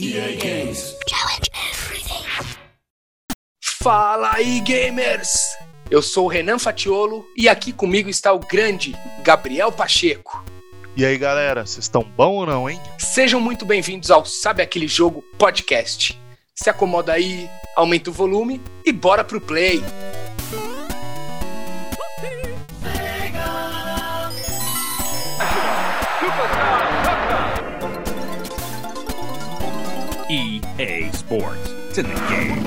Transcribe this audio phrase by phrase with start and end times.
[0.00, 0.96] EA Games.
[1.08, 2.24] Challenge everything.
[3.80, 5.32] Fala aí, gamers!
[5.88, 10.44] Eu sou o Renan Fatiolo e aqui comigo está o grande Gabriel Pacheco.
[10.96, 12.80] E aí, galera, vocês estão bom ou não, hein?
[12.98, 16.20] Sejam muito bem-vindos ao Sabe Aquele Jogo Podcast.
[16.56, 19.80] Se acomoda aí, aumenta o volume e bora pro play!
[30.76, 31.70] EA Sports.
[31.88, 32.64] It's in the game.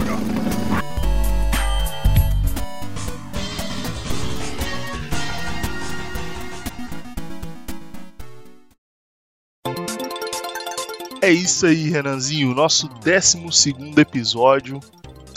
[11.22, 14.80] É isso aí, Renanzinho, nosso 12 episódio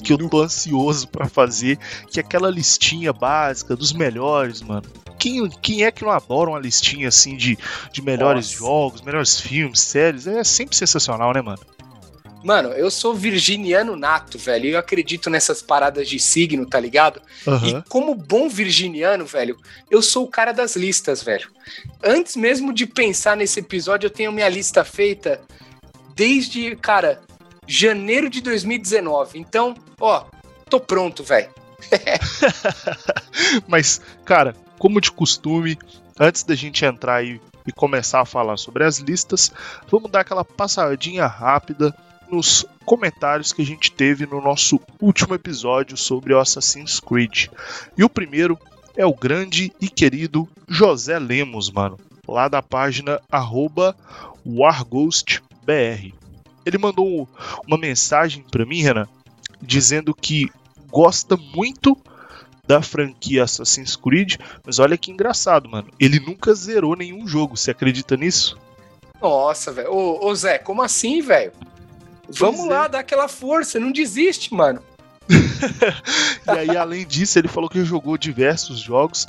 [0.04, 1.76] que eu tô ansioso pra fazer,
[2.08, 4.84] que é aquela listinha básica dos melhores, mano.
[5.18, 7.58] Quem, quem é que não adora uma listinha assim de,
[7.92, 8.58] de melhores Nossa.
[8.58, 10.28] jogos, melhores filmes, séries?
[10.28, 11.60] É sempre sensacional, né, mano?
[12.42, 14.70] Mano, eu sou virginiano nato, velho.
[14.70, 17.20] Eu acredito nessas paradas de signo, tá ligado?
[17.46, 17.66] Aham.
[17.66, 19.58] E como bom virginiano, velho,
[19.90, 21.48] eu sou o cara das listas, velho.
[22.02, 25.40] Antes mesmo de pensar nesse episódio, eu tenho minha lista feita
[26.14, 27.20] desde, cara,
[27.66, 29.38] janeiro de 2019.
[29.38, 30.24] Então, ó,
[30.68, 31.50] tô pronto, velho.
[33.68, 35.78] Mas, cara, como de costume,
[36.18, 39.52] antes da gente entrar aí e começar a falar sobre as listas,
[39.90, 41.94] vamos dar aquela passadinha rápida
[42.30, 47.48] nos comentários que a gente teve no nosso último episódio sobre o Assassin's Creed.
[47.96, 48.58] E o primeiro
[48.96, 53.20] é o grande e querido José Lemos, mano, lá da página
[54.46, 56.14] WarGhostBR.
[56.64, 57.28] Ele mandou
[57.66, 59.08] uma mensagem pra mim, Renan,
[59.60, 60.50] dizendo que
[60.90, 61.96] gosta muito
[62.66, 65.88] da franquia Assassin's Creed, mas olha que engraçado, mano.
[65.98, 68.56] Ele nunca zerou nenhum jogo, você acredita nisso?
[69.20, 69.92] Nossa, velho.
[69.92, 71.52] Ô, ô, Zé, como assim, velho?
[72.38, 72.88] Vamos lá, é.
[72.88, 74.82] dar aquela força, não desiste, mano.
[76.46, 79.28] E aí, além disso, ele falou que jogou diversos jogos,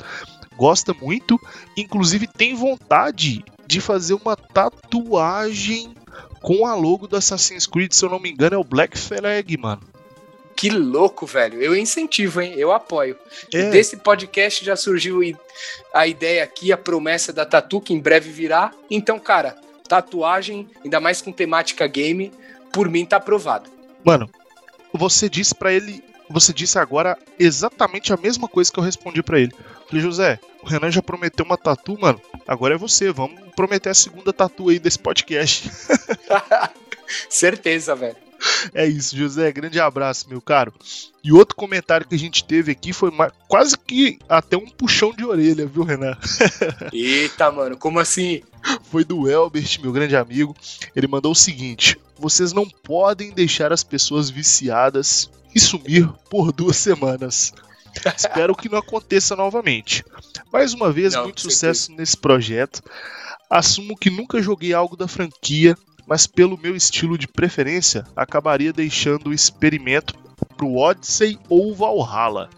[0.55, 1.39] gosta muito,
[1.75, 5.93] inclusive tem vontade de fazer uma tatuagem
[6.41, 9.57] com a logo do Assassin's Creed, se eu não me engano, é o Black Flag,
[9.57, 9.81] mano.
[10.55, 11.61] Que louco, velho.
[11.61, 12.53] Eu incentivo, hein?
[12.55, 13.17] Eu apoio.
[13.53, 13.69] É.
[13.71, 15.21] desse podcast já surgiu
[15.93, 18.71] a ideia aqui, a promessa da Tatu, que em breve virá.
[18.89, 22.31] Então, cara, tatuagem, ainda mais com temática game,
[22.71, 23.69] por mim tá aprovado.
[24.03, 24.29] Mano,
[24.93, 29.39] você disse pra ele, você disse agora exatamente a mesma coisa que eu respondi pra
[29.39, 29.53] ele.
[29.87, 32.21] Falei, José, o Renan já prometeu uma tatu, mano.
[32.47, 35.69] Agora é você, vamos prometer a segunda tatu aí desse podcast.
[37.29, 38.15] Certeza, velho.
[38.73, 39.51] É isso, José.
[39.51, 40.73] Grande abraço, meu caro.
[41.23, 43.11] E outro comentário que a gente teve aqui foi
[43.47, 46.17] quase que até um puxão de orelha, viu, Renan?
[46.91, 48.41] Eita, mano, como assim?
[48.83, 50.55] Foi do Elbert, meu grande amigo.
[50.95, 56.77] Ele mandou o seguinte: Vocês não podem deixar as pessoas viciadas e sumir por duas
[56.77, 57.51] semanas.
[58.15, 60.05] Espero que não aconteça novamente.
[60.53, 62.83] Mais uma vez, Não, muito sucesso nesse projeto.
[63.49, 69.31] Assumo que nunca joguei algo da franquia, mas pelo meu estilo de preferência, acabaria deixando
[69.31, 70.13] o experimento
[70.55, 72.51] pro Odyssey ou Valhalla.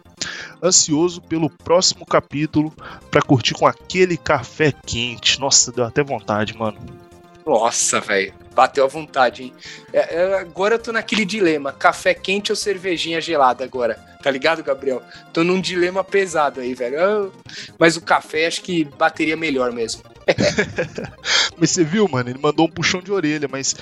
[0.61, 2.73] Ansioso pelo próximo capítulo
[3.09, 5.39] pra curtir com aquele café quente.
[5.39, 6.77] Nossa, deu até vontade, mano.
[7.45, 8.33] Nossa, velho.
[8.53, 9.53] Bateu à vontade, hein?
[9.91, 13.99] É, é, agora eu tô naquele dilema: café quente ou cervejinha gelada agora.
[14.23, 15.03] Tá ligado, Gabriel?
[15.33, 16.97] Tô num dilema pesado aí, velho.
[17.03, 17.29] Ah,
[17.77, 20.01] Mas o café acho que bateria melhor mesmo.
[21.57, 22.29] Mas você viu, mano?
[22.29, 23.75] Ele mandou um puxão de orelha, mas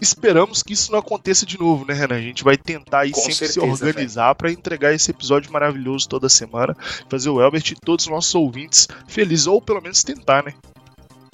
[0.00, 2.16] esperamos que isso não aconteça de novo, né, Renan?
[2.16, 6.08] A gente vai tentar aí Com sempre se certeza, organizar pra entregar esse episódio maravilhoso
[6.08, 6.76] toda semana,
[7.08, 10.52] fazer o Elbert e todos os nossos ouvintes felizes, ou pelo menos tentar, né?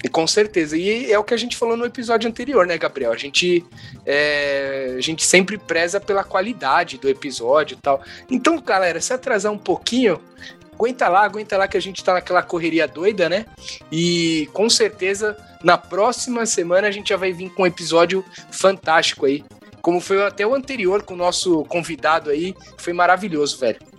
[0.03, 0.75] E com certeza.
[0.75, 3.13] E é o que a gente falou no episódio anterior, né, Gabriel?
[3.13, 3.65] A gente,
[4.05, 8.03] é, a gente sempre preza pela qualidade do episódio e tal.
[8.29, 10.19] Então, galera, se atrasar um pouquinho,
[10.73, 13.45] aguenta lá, aguenta lá que a gente tá naquela correria doida, né?
[13.89, 19.25] E com certeza, na próxima semana a gente já vai vir com um episódio fantástico
[19.25, 19.41] aí.
[19.81, 23.92] Como foi até o anterior com o nosso convidado aí, foi maravilhoso, velho.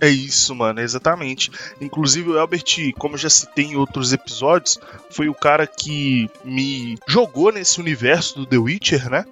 [0.00, 1.50] É isso, mano, exatamente.
[1.80, 4.78] Inclusive o Elbert, como já citei em outros episódios,
[5.10, 9.24] foi o cara que me jogou nesse universo do The Witcher, né?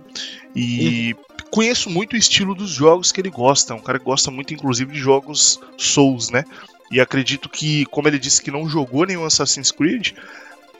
[0.55, 1.15] E
[1.51, 3.73] conheço muito o estilo dos jogos que ele gosta.
[3.73, 6.45] É um cara que gosta muito, inclusive, de jogos Souls, né?
[6.91, 10.13] E acredito que, como ele disse que não jogou nenhum Assassin's Creed,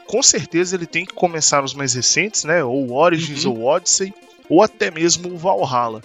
[0.07, 2.63] com certeza ele tem que começar nos mais recentes, né?
[2.65, 4.15] Ou Origins ou Odyssey,
[4.49, 6.03] ou até mesmo o Valhalla.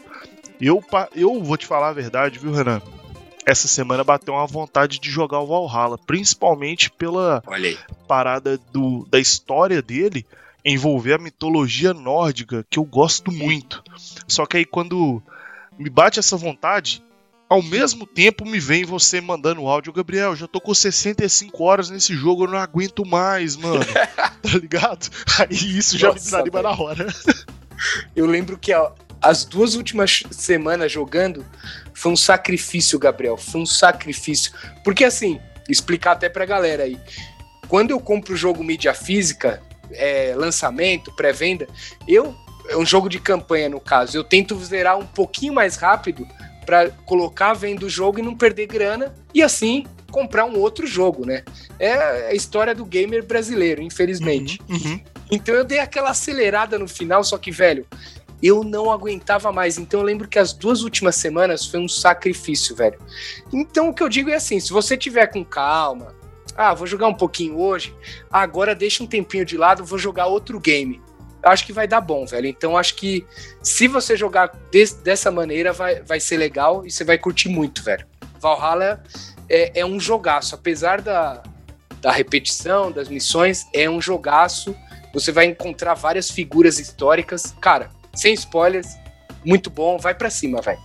[0.59, 0.83] Eu,
[1.15, 2.81] eu vou te falar a verdade, viu, Renan?
[3.45, 7.43] Essa semana bateu uma vontade de jogar o Valhalla, principalmente pela
[8.07, 10.25] parada do, da história dele,
[10.63, 13.83] envolver a mitologia nórdica, que eu gosto muito.
[14.27, 15.21] Só que aí quando
[15.77, 17.01] me bate essa vontade,
[17.49, 22.13] ao mesmo tempo me vem você mandando áudio, Gabriel, já tô com 65 horas nesse
[22.15, 23.83] jogo, eu não aguento mais, mano.
[24.43, 25.09] tá ligado?
[25.39, 27.07] Aí isso já Nossa, me desanima na hora.
[28.15, 31.45] Eu lembro que ó, as duas últimas semanas jogando
[31.93, 33.37] foi um sacrifício, Gabriel.
[33.37, 34.53] Foi um sacrifício.
[34.83, 35.39] Porque assim,
[35.69, 36.97] explicar até pra galera aí.
[37.67, 39.61] Quando eu compro o jogo mídia física,
[39.91, 41.67] é, lançamento, pré-venda,
[42.07, 42.35] eu.
[42.67, 44.15] É um jogo de campanha, no caso.
[44.15, 46.27] Eu tento zerar um pouquinho mais rápido
[46.65, 51.25] para colocar vendo o jogo e não perder grana e assim comprar um outro jogo,
[51.25, 51.43] né?
[51.79, 54.59] É a história do gamer brasileiro, infelizmente.
[54.69, 55.01] Uhum, uhum.
[55.31, 57.87] Então eu dei aquela acelerada no final, só que, velho,
[58.41, 59.77] eu não aguentava mais.
[59.77, 62.99] Então eu lembro que as duas últimas semanas foi um sacrifício, velho.
[63.51, 66.15] Então o que eu digo é assim: se você tiver com calma,
[66.55, 67.95] ah, vou jogar um pouquinho hoje,
[68.31, 71.01] agora deixa um tempinho de lado, vou jogar outro game
[71.43, 72.47] acho que vai dar bom, velho.
[72.47, 73.25] Então acho que
[73.61, 74.51] se você jogar
[75.03, 78.05] dessa maneira, vai, vai ser legal e você vai curtir muito, velho.
[78.39, 79.03] Valhalla
[79.47, 81.43] é, é um jogaço, apesar da,
[82.01, 84.75] da repetição, das missões, é um jogaço.
[85.13, 87.55] Você vai encontrar várias figuras históricas.
[87.59, 88.97] Cara, sem spoilers,
[89.45, 89.97] muito bom.
[89.97, 90.79] Vai para cima, velho.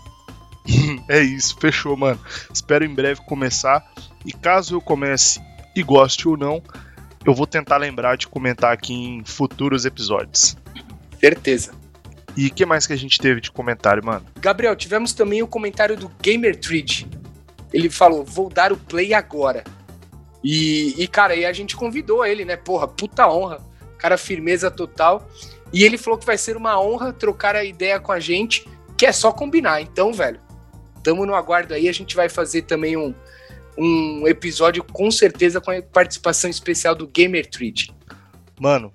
[1.09, 2.21] é isso, fechou, mano.
[2.53, 3.85] Espero em breve começar.
[4.25, 5.41] E caso eu comece
[5.77, 6.63] e goste ou não,
[7.25, 10.57] eu vou tentar lembrar de comentar aqui em futuros episódios.
[11.19, 11.73] Certeza.
[12.37, 14.25] E o que mais que a gente teve de comentário, mano?
[14.41, 17.07] Gabriel, tivemos também o comentário do Gamer Treat.
[17.73, 19.65] Ele falou: vou dar o play agora.
[20.43, 22.57] E, e, cara, aí a gente convidou ele, né?
[22.57, 23.59] Porra, puta honra.
[23.99, 25.29] Cara, firmeza total.
[25.75, 28.65] E ele falou que vai ser uma honra trocar a ideia com a gente,
[28.97, 29.81] que é só combinar.
[29.81, 30.39] Então, velho,
[31.03, 31.89] tamo no aguardo aí.
[31.89, 33.13] A gente vai fazer também um,
[33.77, 37.93] um episódio com certeza com a participação especial do Gamer Treat.
[38.61, 38.93] Mano,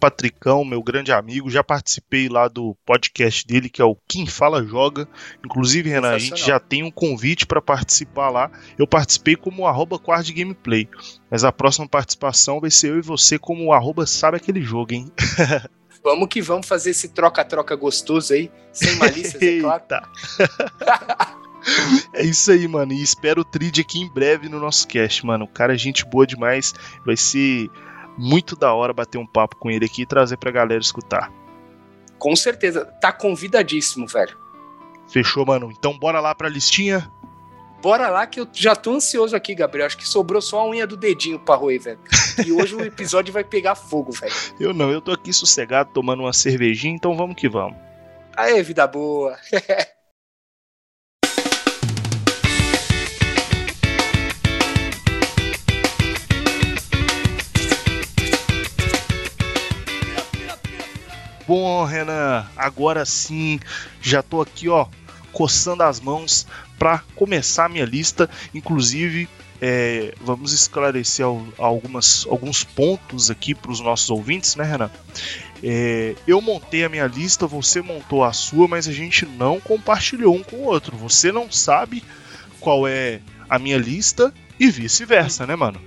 [0.00, 4.64] Patricão, meu grande amigo, já participei lá do podcast dele, que é o Quem Fala
[4.64, 5.06] Joga.
[5.44, 8.50] Inclusive, Renan, a gente já tem um convite para participar lá.
[8.78, 10.88] Eu participei como arroba Quard Gameplay,
[11.30, 15.12] mas a próxima participação vai ser eu e você como arroba Sabe Aquele Jogo, hein?
[16.04, 19.84] vamos que vamos fazer esse troca-troca gostoso aí, sem malícias, é claro.
[22.12, 22.92] É isso aí, mano.
[22.92, 25.46] E espero o Trid aqui em breve no nosso cast, mano.
[25.46, 26.74] O cara é gente boa demais.
[27.06, 27.70] Vai ser
[28.18, 31.32] muito da hora bater um papo com ele aqui e trazer pra galera escutar.
[32.18, 32.84] Com certeza.
[33.00, 34.36] Tá convidadíssimo, velho.
[35.08, 35.72] Fechou, mano.
[35.72, 37.10] Então bora lá pra listinha?
[37.84, 39.86] Bora lá que eu já tô ansioso aqui, Gabriel.
[39.86, 41.98] Acho que sobrou só a unha do dedinho pra roer, velho.
[42.42, 44.32] E hoje o episódio vai pegar fogo, velho.
[44.58, 47.76] Eu não, eu tô aqui sossegado tomando uma cervejinha, então vamos que vamos.
[48.34, 49.36] Aê, vida boa.
[61.46, 63.60] Bom, Renan, agora sim,
[64.00, 64.86] já tô aqui, ó,
[65.34, 66.46] coçando as mãos
[66.78, 68.28] para começar a minha lista.
[68.54, 69.28] Inclusive,
[69.60, 71.24] é, vamos esclarecer
[71.58, 74.90] algumas, alguns pontos aqui para os nossos ouvintes, né, Renan?
[75.62, 80.34] É, eu montei a minha lista, você montou a sua, mas a gente não compartilhou
[80.34, 80.96] um com o outro.
[80.96, 82.04] Você não sabe
[82.60, 85.80] qual é a minha lista e vice-versa, né, mano?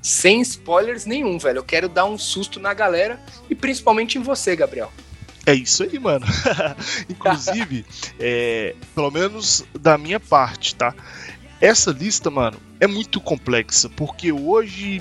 [0.00, 1.58] sem spoilers nenhum, velho.
[1.58, 3.20] Eu quero dar um susto na galera
[3.50, 4.92] e principalmente em você, Gabriel.
[5.48, 6.26] É isso aí, mano.
[7.08, 7.82] Inclusive,
[8.20, 10.94] é, pelo menos da minha parte, tá?
[11.58, 15.00] Essa lista, mano, é muito complexa, porque hoje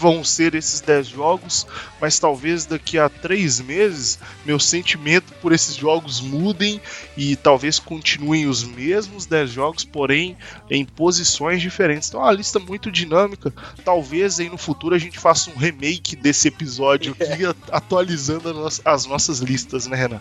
[0.00, 1.66] vão ser esses 10 jogos,
[2.00, 6.80] mas talvez daqui a 3 meses meu sentimento por esses jogos mudem
[7.16, 10.36] e talvez continuem os mesmos 10 jogos, porém
[10.70, 12.08] em posições diferentes.
[12.08, 13.52] Então é uma lista muito dinâmica.
[13.84, 19.40] Talvez aí no futuro a gente faça um remake desse episódio aqui, atualizando as nossas
[19.40, 20.20] listas, né, Renan?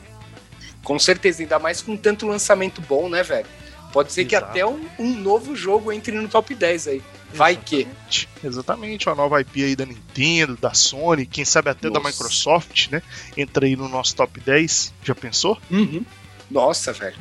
[0.84, 3.48] Com certeza, ainda mais com tanto lançamento bom, né, velho?
[3.94, 4.30] Pode ser Exato.
[4.30, 7.02] que até um, um, novo jogo entre no top 10 aí.
[7.34, 8.28] Vai Exatamente.
[8.42, 8.48] que.
[8.48, 12.02] Exatamente, uma nova IP aí da Nintendo, da Sony, quem sabe até Nossa.
[12.02, 13.02] da Microsoft, né?
[13.38, 14.94] Entra aí no nosso top 10.
[15.04, 15.58] Já pensou?
[15.70, 16.04] Uhum.
[16.50, 17.18] Nossa, velho.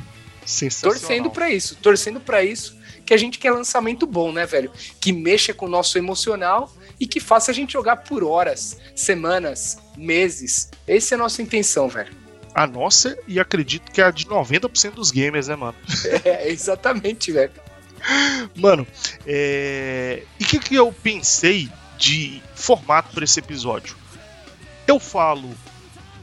[0.81, 2.75] Torcendo para isso, torcendo para isso,
[3.05, 4.71] que a gente quer lançamento bom, né, velho?
[4.99, 9.77] Que mexa com o nosso emocional e que faça a gente jogar por horas, semanas,
[9.95, 10.71] meses.
[10.87, 12.19] Essa é a nossa intenção, velho
[12.53, 15.77] a nossa e acredito que a de 90% dos gamers, né, mano?
[16.25, 17.51] É, exatamente, velho.
[18.55, 18.87] Mano,
[19.25, 20.23] é...
[20.39, 23.95] e o que, que eu pensei de formato para esse episódio?
[24.87, 25.49] Eu falo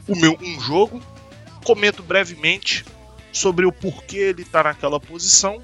[0.07, 1.01] o meu um jogo,
[1.63, 2.85] comento brevemente
[3.31, 5.61] sobre o porquê ele tá naquela posição.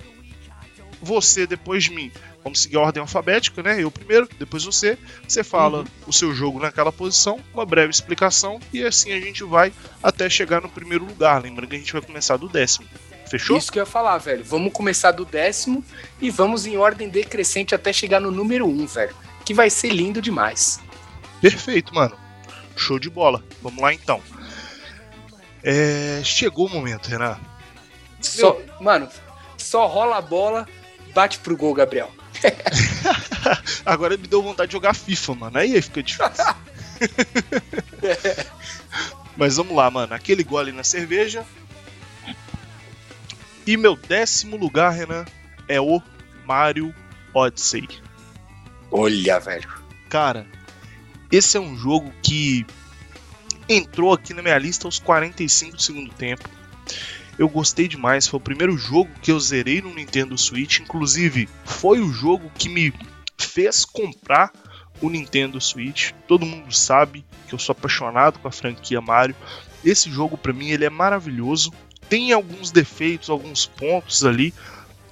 [1.02, 2.12] Você, depois de mim,
[2.44, 3.82] Vamos seguir a ordem alfabética, né?
[3.82, 4.98] Eu primeiro, depois você.
[5.26, 5.86] Você fala uhum.
[6.08, 10.62] o seu jogo naquela posição, uma breve explicação, e assim a gente vai até chegar
[10.62, 11.42] no primeiro lugar.
[11.42, 12.86] Lembrando que a gente vai começar do décimo.
[13.28, 13.58] Fechou?
[13.58, 14.44] Isso que eu ia falar, velho.
[14.44, 15.84] Vamos começar do décimo
[16.22, 19.16] e vamos em ordem decrescente até chegar no número um, velho.
[19.46, 20.80] Que vai ser lindo demais.
[21.42, 22.18] Perfeito, mano.
[22.76, 23.44] Show de bola.
[23.62, 24.22] Vamos lá então.
[25.64, 26.22] É...
[26.24, 27.40] Chegou o momento, Renan.
[28.22, 28.60] Só.
[28.80, 29.10] Mano,
[29.58, 30.68] só rola a bola,
[31.14, 32.12] bate pro gol, Gabriel.
[33.86, 35.58] Agora me deu vontade de jogar FIFA, mano.
[35.58, 36.34] Aí fica difícil.
[39.36, 40.14] Mas vamos lá, mano.
[40.14, 41.46] Aquele gole na cerveja.
[43.66, 45.26] E meu décimo lugar, Renan,
[45.68, 46.02] é o
[46.46, 46.94] Mario
[47.34, 47.88] Odyssey.
[48.92, 49.70] Olha, velho.
[50.10, 50.46] Cara,
[51.32, 52.66] esse é um jogo que
[53.68, 56.48] entrou aqui na minha lista aos 45 do segundo tempo.
[57.38, 62.00] Eu gostei demais, foi o primeiro jogo que eu zerei no Nintendo Switch, inclusive foi
[62.00, 62.94] o jogo que me
[63.38, 64.52] fez comprar
[65.02, 66.12] o Nintendo Switch.
[66.28, 69.36] Todo mundo sabe que eu sou apaixonado com a franquia Mario.
[69.84, 71.74] Esse jogo para mim ele é maravilhoso.
[72.14, 74.54] Tem alguns defeitos, alguns pontos ali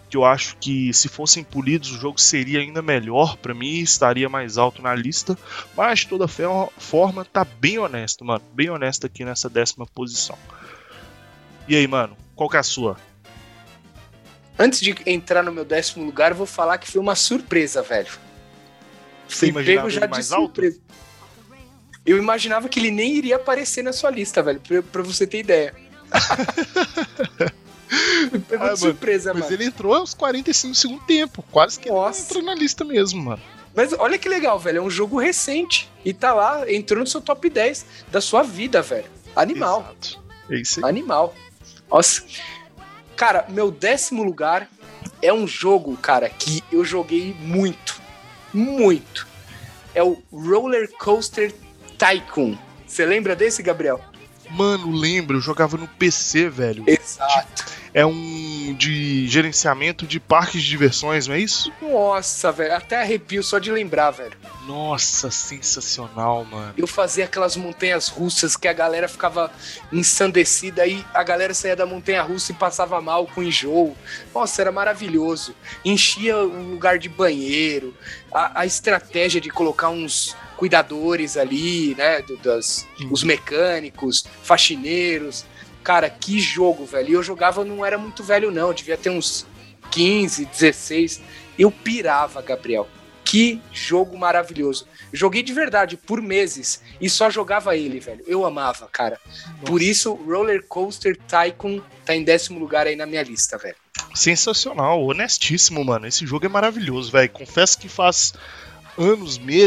[0.08, 4.30] que eu acho que se fossem polidos o jogo seria ainda melhor para mim, estaria
[4.30, 5.36] mais alto na lista,
[5.76, 10.38] mas de toda forma tá bem honesto, mano, bem honesto aqui nessa décima posição.
[11.68, 12.98] E aí, mano, qual que é a sua?
[14.60, 18.12] Antes de entrar no meu décimo lugar, eu vou falar que foi uma surpresa, velho.
[19.28, 20.78] Você imaginava já mais surpresa.
[20.78, 21.58] alto?
[22.06, 25.40] Eu imaginava que ele nem iria aparecer na sua lista, velho, pra, pra você ter
[25.40, 25.91] ideia.
[28.48, 29.46] Pegou ah, de surpresa, mano.
[29.46, 31.44] Mas ele entrou aos 45 segundo tempo.
[31.52, 32.24] Quase que Nossa.
[32.24, 33.42] entrou na lista mesmo, mano.
[33.76, 34.80] Mas olha que legal, velho.
[34.80, 35.90] É um jogo recente.
[36.04, 39.10] E tá lá, entrou no seu top 10 da sua vida, velho.
[39.36, 39.82] Animal.
[39.82, 40.24] Exato.
[40.50, 40.90] É isso aí.
[40.90, 41.34] Animal.
[41.90, 42.24] Nossa.
[43.16, 44.70] Cara, meu décimo lugar
[45.22, 48.02] é um jogo, cara, que eu joguei muito.
[48.54, 49.28] Muito.
[49.94, 51.54] É o Roller Coaster
[51.98, 52.58] Tycoon.
[52.88, 54.02] Você lembra desse, Gabriel?
[54.52, 56.84] Mano, lembro, eu jogava no PC, velho.
[56.88, 57.72] Exato.
[57.94, 61.72] É um de gerenciamento de parques de diversões, não é isso?
[61.82, 64.32] Nossa, velho, até arrepio só de lembrar, velho.
[64.66, 66.74] Nossa, sensacional, mano.
[66.78, 69.52] Eu fazia aquelas montanhas russas que a galera ficava
[69.92, 73.96] ensandecida, aí a galera saía da montanha russa e passava mal com enjoo.
[74.34, 75.54] Nossa, era maravilhoso.
[75.84, 77.94] Enchia o lugar de banheiro,
[78.34, 82.24] a, a estratégia de colocar uns cuidadores ali, né?
[82.44, 85.44] Das, os mecânicos, faxineiros.
[85.84, 87.10] Cara, que jogo, velho.
[87.10, 88.68] E eu jogava, não era muito velho, não.
[88.68, 89.48] Eu devia ter uns
[89.90, 91.20] 15, 16.
[91.58, 92.88] Eu pirava, Gabriel.
[93.26, 94.88] Que jogo maravilhoso.
[95.12, 98.24] Joguei de verdade por meses e só jogava ele, velho.
[98.28, 99.20] Eu amava, cara.
[99.26, 99.66] Nossa.
[99.66, 103.76] Por isso, Roller Coaster Tycoon tá em décimo lugar aí na minha lista, velho.
[104.14, 106.06] Sensacional, honestíssimo, mano.
[106.06, 107.32] Esse jogo é maravilhoso, velho.
[107.32, 108.36] Confesso que faz
[108.98, 109.58] anos, me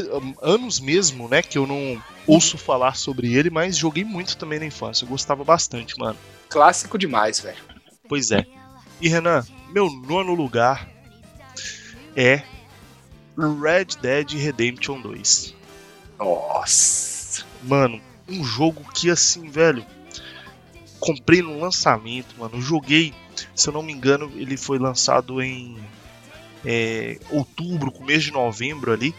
[0.42, 4.66] anos mesmo, né, que eu não ouço falar sobre ele, mas joguei muito também na
[4.66, 5.04] infância.
[5.04, 6.18] Eu gostava bastante, mano.
[6.48, 7.58] Clássico demais, velho.
[8.08, 8.46] Pois é.
[9.00, 10.88] E Renan, meu nono lugar
[12.16, 12.42] é
[13.36, 15.54] Red Dead Redemption 2.
[16.18, 17.44] Nossa.
[17.62, 19.84] Mano, um jogo que assim, velho,
[21.00, 22.60] comprei no lançamento, mano.
[22.60, 23.12] Joguei,
[23.54, 25.76] se eu não me engano, ele foi lançado em
[26.64, 29.14] é, outubro, começo de novembro ali.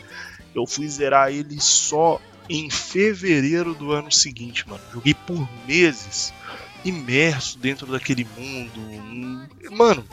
[0.54, 4.82] Eu fui zerar ele só em fevereiro do ano seguinte, mano.
[4.94, 6.34] Joguei por meses,
[6.84, 9.50] imerso dentro daquele mundo.
[9.72, 10.06] Mano,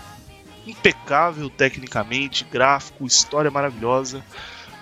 [0.67, 4.25] impecável tecnicamente, gráfico, história maravilhosa.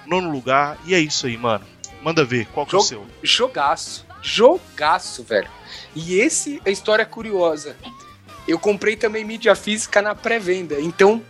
[0.07, 1.64] Nono lugar, e é isso aí, mano.
[2.02, 3.07] Manda ver, qual que é o seu?
[3.23, 4.07] Jogaço.
[4.23, 5.50] Jogaço, velho.
[5.95, 7.76] E esse é a história curiosa.
[8.49, 10.80] Eu comprei também mídia física na pré-venda.
[10.80, 11.23] Então,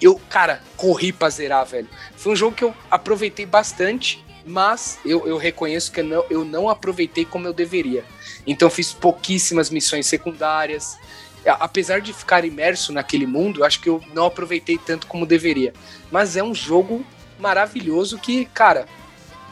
[0.00, 1.88] eu, cara, corri pra zerar, velho.
[2.16, 6.44] Foi um jogo que eu aproveitei bastante, mas eu, eu reconheço que eu não, eu
[6.44, 8.04] não aproveitei como eu deveria.
[8.46, 10.96] Então fiz pouquíssimas missões secundárias.
[11.44, 15.72] Apesar de ficar imerso naquele mundo, acho que eu não aproveitei tanto como deveria.
[16.10, 17.04] Mas é um jogo
[17.38, 18.86] maravilhoso que, cara,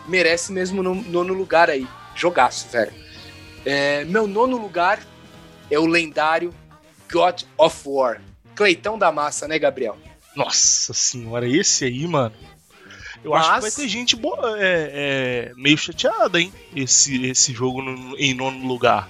[0.06, 1.86] merece mesmo no nono lugar aí.
[2.14, 2.92] Jogaço, velho.
[3.64, 5.00] É, meu nono lugar
[5.70, 6.52] é o lendário
[7.10, 8.20] God of War.
[8.54, 9.96] Cleitão da massa, né, Gabriel?
[10.34, 12.34] Nossa senhora, esse aí, mano.
[13.22, 13.46] Eu Mas...
[13.46, 16.52] acho que vai ter gente boa, é, é, meio chateada, hein?
[16.74, 19.08] Esse, esse jogo no, em nono lugar.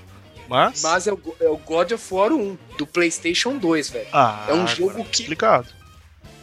[0.48, 0.82] Mas.
[0.82, 4.08] Mas é o, é o, God of War 1, do PlayStation 2, velho.
[4.12, 5.22] Ah, é um jogo que.
[5.22, 5.68] Explicado.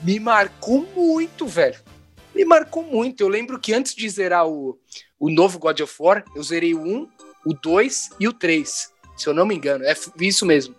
[0.02, 1.80] Me marcou muito, velho.
[2.34, 3.22] Me marcou muito.
[3.22, 4.78] Eu lembro que antes de zerar o,
[5.20, 7.10] o novo God of War, eu zerei o 1,
[7.46, 8.92] o 2 e o 3.
[9.16, 9.86] Se eu não me engano.
[9.86, 10.76] É isso mesmo.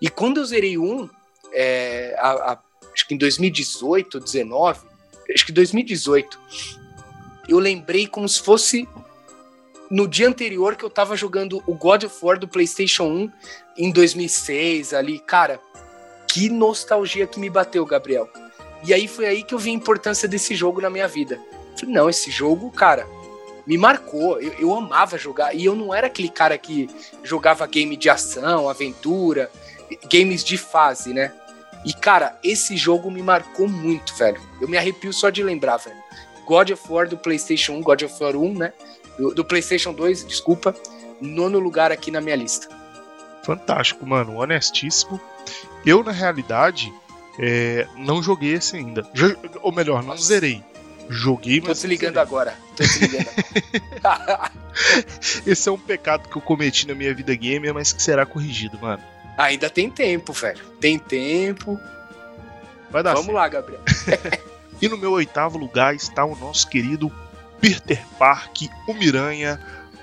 [0.00, 1.10] E quando eu zerei o 1,
[1.52, 2.58] é, a, a
[2.92, 4.80] acho que em 2018, 19,
[5.32, 6.38] acho que 2018,
[7.48, 8.88] eu lembrei como se fosse
[9.90, 13.32] no dia anterior que eu tava jogando o God of War do PlayStation 1
[13.76, 15.60] em 2006 ali, cara,
[16.26, 18.28] que nostalgia que me bateu, Gabriel.
[18.84, 21.38] E aí foi aí que eu vi a importância desse jogo na minha vida.
[21.78, 23.06] Falei, não, esse jogo, cara,
[23.66, 24.40] me marcou.
[24.40, 25.54] Eu, eu, amava jogar.
[25.54, 26.88] E eu não era aquele cara que
[27.22, 29.50] jogava game de ação, aventura,
[30.10, 31.32] games de fase, né?
[31.84, 34.40] E, cara, esse jogo me marcou muito, velho.
[34.60, 35.96] Eu me arrepio só de lembrar, velho.
[36.46, 38.72] God of War do PlayStation 1, God of War 1, né?
[39.18, 40.74] Do, do PlayStation 2, desculpa.
[41.20, 42.68] Nono lugar aqui na minha lista.
[43.42, 44.36] Fantástico, mano.
[44.36, 45.20] Honestíssimo.
[45.84, 46.92] Eu, na realidade,
[47.38, 49.06] é, não joguei esse ainda.
[49.60, 50.62] ou melhor, não zerei.
[51.08, 51.68] Joguei, mas.
[51.68, 52.54] Tô se ligando agora.
[52.76, 53.26] Tô se ligando.
[55.46, 58.78] esse é um pecado que eu cometi na minha vida gamer, mas que será corrigido,
[58.80, 59.02] mano.
[59.36, 60.62] Ainda tem tempo, velho.
[60.80, 61.78] Tem tempo.
[62.90, 63.36] Vai dar Vamos certo.
[63.36, 63.80] lá, Gabriel.
[64.80, 67.10] e no meu oitavo lugar está o nosso querido
[67.60, 69.60] Peter Park, o Miranha,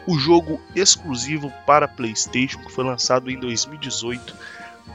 [0.07, 4.35] o jogo exclusivo para PlayStation que foi lançado em 2018.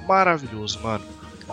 [0.08, 1.04] Maravilhoso, mano.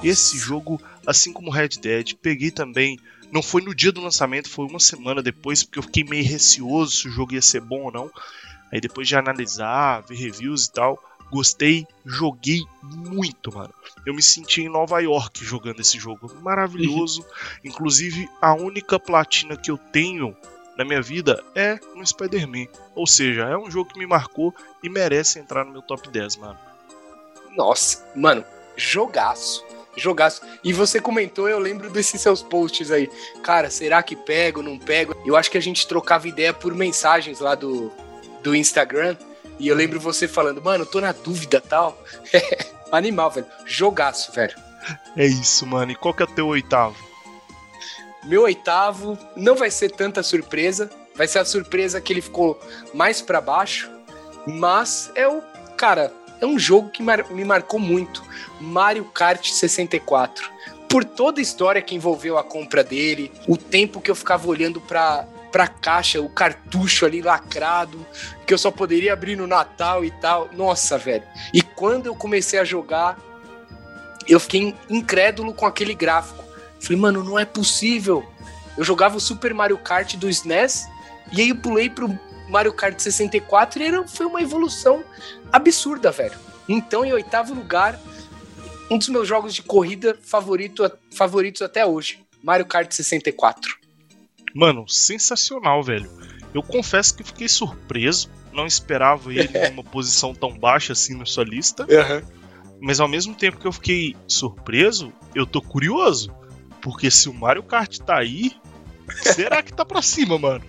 [0.04, 2.98] Esse jogo, assim como Red Dead, peguei também.
[3.32, 6.92] Não foi no dia do lançamento, foi uma semana depois, porque eu fiquei meio receoso
[6.92, 8.12] se o jogo ia ser bom ou não.
[8.72, 10.98] Aí depois de analisar, ver reviews e tal,
[11.32, 13.74] Gostei, joguei muito, mano.
[14.06, 16.30] Eu me senti em Nova York jogando esse jogo.
[16.42, 17.26] Maravilhoso.
[17.64, 20.36] Inclusive, a única platina que eu tenho
[20.78, 22.68] na minha vida é no Spider-Man.
[22.94, 26.36] Ou seja, é um jogo que me marcou e merece entrar no meu top 10,
[26.36, 26.60] mano.
[27.56, 28.44] Nossa, mano,
[28.76, 29.64] jogaço.
[29.96, 30.42] Jogaço.
[30.64, 33.10] E você comentou, eu lembro desses seus posts aí.
[33.42, 35.16] Cara, será que pego, não pego?
[35.26, 37.92] Eu acho que a gente trocava ideia por mensagens lá do,
[38.44, 39.16] do Instagram.
[39.62, 41.96] E eu lembro você falando, mano, tô na dúvida tal.
[42.92, 43.46] Animal, velho.
[43.64, 44.56] Jogaço, velho.
[45.16, 45.92] É isso, mano.
[45.92, 46.98] E qual que é o teu oitavo?
[48.24, 50.90] Meu oitavo não vai ser tanta surpresa.
[51.16, 52.60] Vai ser a surpresa que ele ficou
[52.92, 53.88] mais para baixo.
[54.48, 55.44] Mas é o.
[55.78, 58.24] Cara, é um jogo que me marcou muito.
[58.60, 60.50] Mario Kart 64.
[60.90, 64.82] Por toda a história que envolveu a compra dele, o tempo que eu ficava olhando
[64.82, 68.06] pra, pra caixa, o cartucho ali lacrado,
[68.46, 70.50] que eu só poderia abrir no Natal e tal.
[70.54, 71.24] Nossa, velho.
[71.54, 73.20] E quando eu comecei a jogar,
[74.28, 76.44] eu fiquei incrédulo com aquele gráfico.
[76.80, 78.26] Falei, mano, não é possível.
[78.78, 80.88] Eu jogava o Super Mario Kart do SNES
[81.32, 82.18] e aí eu pulei pro
[82.50, 85.04] Mario Kart 64 e era, foi uma evolução
[85.52, 86.38] absurda, velho.
[86.68, 88.00] Então, em oitavo lugar,
[88.90, 93.81] um dos meus jogos de corrida favorito, favoritos até hoje, Mario Kart 64.
[94.54, 96.10] Mano, sensacional, velho.
[96.54, 98.30] Eu confesso que fiquei surpreso.
[98.54, 101.84] Não esperava ele em uma posição tão baixa assim na sua lista.
[101.84, 102.22] Uhum.
[102.82, 106.34] Mas ao mesmo tempo que eu fiquei surpreso, eu tô curioso.
[106.82, 108.52] Porque se o Mario Kart tá aí,
[109.22, 110.64] será que tá pra cima, mano?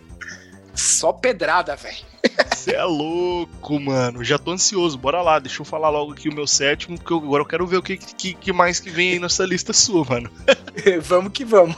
[0.75, 2.13] Só pedrada, velho.
[2.55, 4.23] Você é louco, mano.
[4.23, 4.97] Já tô ansioso.
[4.97, 7.79] Bora lá, deixa eu falar logo aqui o meu sétimo, porque agora eu quero ver
[7.79, 10.31] o que, que, que mais que vem aí nessa lista sua, mano.
[11.03, 11.77] vamos que vamos.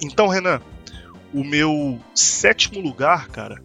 [0.00, 0.60] então, Renan,
[1.34, 3.60] o meu sétimo lugar, cara,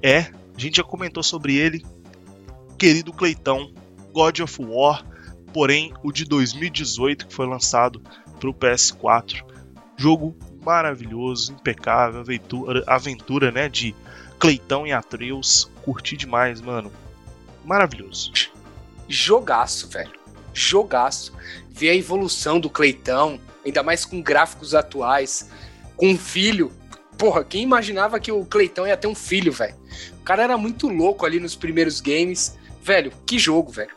[0.00, 0.30] é.
[0.56, 1.84] A gente já comentou sobre ele,
[2.78, 3.72] querido Cleitão,
[4.12, 5.04] God of War,
[5.52, 8.00] porém o de 2018 que foi lançado
[8.38, 9.42] para o PS4.
[9.96, 13.94] Jogo maravilhoso, impecável, aventura, aventura né, de
[14.38, 15.70] Cleitão e Atreus.
[15.82, 16.92] Curti demais, mano.
[17.64, 18.32] Maravilhoso.
[19.08, 20.12] Jogaço, velho.
[20.52, 21.32] Jogaço.
[21.70, 25.50] Ver a evolução do Cleitão, ainda mais com gráficos atuais,
[25.96, 26.70] com um filho
[27.20, 29.74] porra, quem imaginava que o Cleitão ia ter um filho, velho?
[30.18, 32.58] O cara era muito louco ali nos primeiros games.
[32.82, 33.90] Velho, que jogo, velho.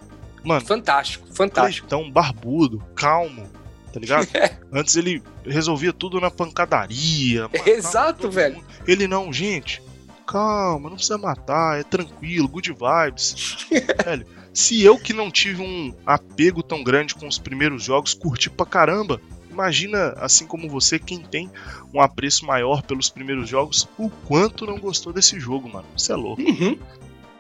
[0.44, 1.88] Mano, fantástico, fantástico.
[1.88, 3.50] Cleitão barbudo, calmo,
[3.94, 4.28] tá ligado?
[4.36, 4.58] É.
[4.74, 7.50] Antes ele resolvia tudo na pancadaria.
[7.66, 8.56] Exato, velho.
[8.56, 8.66] Mundo.
[8.86, 9.82] Ele não, gente,
[10.28, 13.68] calma, não precisa matar, é tranquilo, good vibes.
[14.04, 18.50] velho, se eu que não tive um apego tão grande com os primeiros jogos, curti
[18.50, 19.22] pra caramba,
[19.54, 21.50] Imagina, assim como você, quem tem
[21.94, 25.86] um apreço maior pelos primeiros jogos, o quanto não gostou desse jogo, mano.
[25.96, 26.42] Isso é louco.
[26.42, 26.78] Uhum.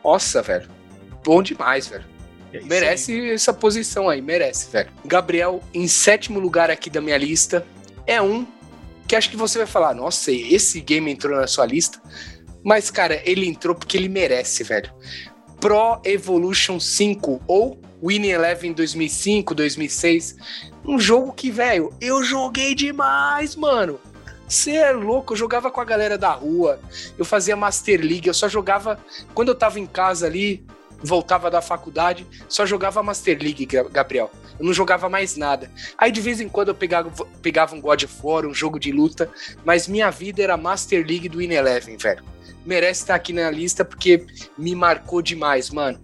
[0.04, 0.70] Nossa, velho.
[1.26, 2.06] Bom demais, velho.
[2.54, 3.32] É merece aí.
[3.32, 4.92] essa posição aí, merece, velho.
[5.04, 7.66] Gabriel, em sétimo lugar aqui da minha lista,
[8.06, 8.46] é um
[9.08, 12.00] que acho que você vai falar, nossa, esse game entrou na sua lista.
[12.64, 14.94] Mas, cara, ele entrou porque ele merece, velho.
[15.60, 20.36] Pro Evolution 5 ou Winning Eleven 2005, 2006
[20.86, 24.00] um jogo que, velho, eu joguei demais, mano.
[24.48, 26.80] Você é louco, eu jogava com a galera da rua,
[27.18, 29.00] eu fazia Master League, eu só jogava.
[29.34, 30.66] Quando eu tava em casa ali,
[31.02, 34.30] voltava da faculdade, só jogava Master League, Gabriel.
[34.60, 35.72] Eu não jogava mais nada.
[35.98, 37.10] Aí de vez em quando eu pegava,
[37.42, 39.30] pegava um God of War, um jogo de luta,
[39.66, 42.24] mas minha vida era Master League do In Eleven, velho.
[42.66, 44.26] Merece estar aqui na lista porque
[44.58, 46.00] me marcou demais, mano.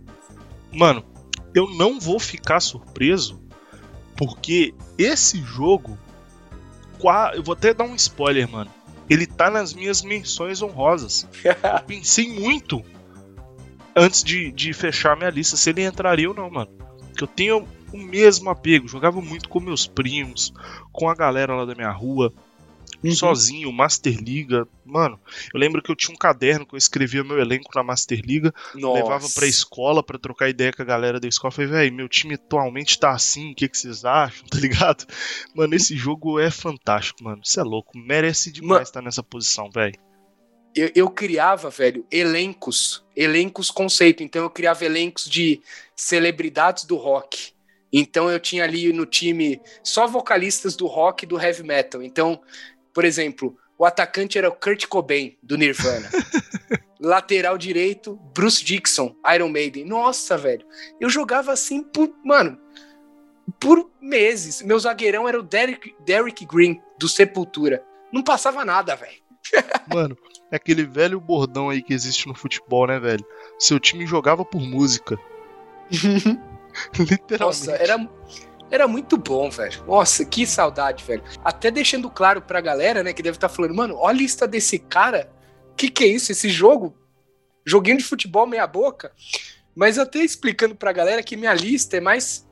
[0.72, 1.06] Mano,
[1.54, 3.39] eu não vou ficar surpreso
[4.19, 5.97] porque esse jogo.
[7.34, 8.69] Eu vou até dar um spoiler, mano.
[9.10, 11.25] Ele tá nas minhas menções honrosas.
[11.41, 12.84] eu pensei muito
[13.95, 16.69] antes de, de fechar minha lista se ele entraria ou não, mano.
[17.15, 18.89] Que eu tenho o mesmo apego.
[18.89, 20.53] Jogava muito com meus primos,
[20.91, 22.34] com a galera lá da minha rua,
[23.03, 23.12] uhum.
[23.15, 24.67] sozinho, Master Liga.
[24.85, 25.19] Mano,
[25.53, 28.53] eu lembro que eu tinha um caderno que eu escrevia meu elenco na Master Liga,
[28.75, 29.01] Nossa.
[29.01, 31.51] levava pra escola pra trocar ideia com a galera da escola.
[31.51, 34.45] Falei, velho, meu time atualmente tá assim, o que, que vocês acham?
[34.49, 35.05] Tá ligado?
[35.55, 37.41] Mano, esse jogo é fantástico, mano.
[37.43, 37.97] Isso é louco.
[37.97, 39.97] Merece demais estar tá nessa posição, velho
[40.75, 44.23] eu, eu, criava, velho, elencos, elencos conceito.
[44.23, 45.62] Então eu criava elencos de
[45.95, 47.53] celebridades do rock.
[47.91, 52.03] Então eu tinha ali no time só vocalistas do rock e do heavy metal.
[52.03, 52.39] Então,
[52.93, 56.10] por exemplo, o atacante era o Kurt Cobain, do Nirvana.
[56.99, 59.86] Lateral direito, Bruce Dixon, Iron Maiden.
[59.86, 60.65] Nossa, velho.
[60.99, 62.60] Eu jogava assim por, mano,
[63.58, 64.62] por meses.
[64.62, 67.84] Meu zagueirão era o Derek, Derek Green, do Sepultura.
[68.12, 69.21] Não passava nada, velho.
[69.88, 70.17] Mano,
[70.52, 73.25] é aquele velho bordão aí que existe no futebol, né, velho?
[73.58, 75.17] Seu time jogava por música.
[76.99, 77.39] Literalmente.
[77.39, 77.97] Nossa, era,
[78.71, 79.84] era muito bom, velho.
[79.86, 81.23] Nossa, que saudade, velho.
[81.43, 84.47] Até deixando claro pra galera, né, que deve estar tá falando, mano, olha a lista
[84.47, 85.29] desse cara.
[85.75, 86.32] Que que é isso?
[86.32, 86.95] Esse jogo?
[87.65, 89.12] Joguinho de futebol meia boca?
[89.75, 92.47] Mas até explicando pra galera que minha lista é mais.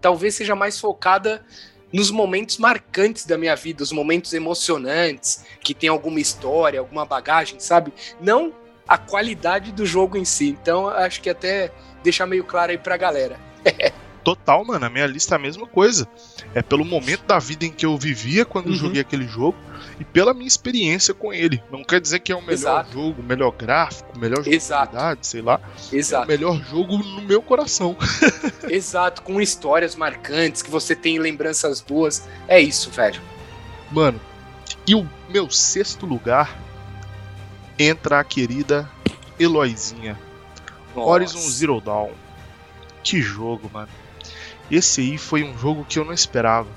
[0.00, 1.44] Talvez seja mais focada
[1.92, 7.58] nos momentos marcantes da minha vida, os momentos emocionantes, que tem alguma história, alguma bagagem,
[7.58, 7.92] sabe?
[8.20, 8.54] Não
[8.86, 10.48] a qualidade do jogo em si.
[10.48, 11.70] Então, acho que até
[12.02, 13.38] deixar meio claro aí pra galera.
[14.28, 14.84] Total, mano.
[14.84, 16.06] A minha lista é a mesma coisa.
[16.54, 18.74] É pelo momento da vida em que eu vivia quando uhum.
[18.74, 19.56] joguei aquele jogo
[19.98, 21.62] e pela minha experiência com ele.
[21.72, 22.92] Não quer dizer que é o melhor Exato.
[22.92, 25.58] jogo, melhor gráfico, melhor jogabilidade, sei lá.
[25.90, 26.24] Exato.
[26.24, 27.96] É o melhor jogo no meu coração.
[28.68, 32.28] Exato, com histórias marcantes, que você tem lembranças boas.
[32.46, 33.22] É isso, velho.
[33.90, 34.20] Mano,
[34.86, 36.54] e o meu sexto lugar
[37.78, 38.90] entra a querida
[39.40, 40.20] Eloizinha.
[40.94, 41.08] Nossa.
[41.08, 42.10] Horizon Zero Dawn.
[43.02, 43.88] Que jogo, mano.
[44.70, 46.68] Esse aí foi um jogo que eu não esperava.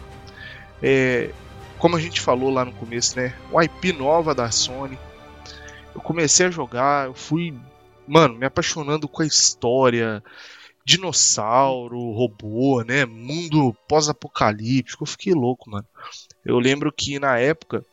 [0.82, 1.32] É,
[1.78, 3.36] como a gente falou lá no começo, né?
[3.52, 4.98] Uma IP nova da Sony.
[5.94, 7.54] Eu comecei a jogar, eu fui,
[8.08, 10.24] mano, me apaixonando com a história,
[10.86, 13.06] dinossauro, robô, né?
[13.06, 15.04] Mundo pós-apocalíptico.
[15.04, 15.86] Eu fiquei louco, mano.
[16.46, 17.86] Eu lembro que na época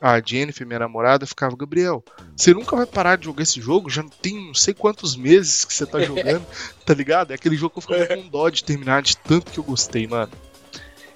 [0.00, 2.04] a Jennifer, minha namorada, ficava, Gabriel,
[2.36, 3.88] você nunca vai parar de jogar esse jogo?
[3.88, 6.44] Já tem não sei quantos meses que você tá jogando,
[6.84, 7.30] tá ligado?
[7.30, 10.06] É aquele jogo que eu ficava com dó de terminar de tanto que eu gostei,
[10.06, 10.32] mano.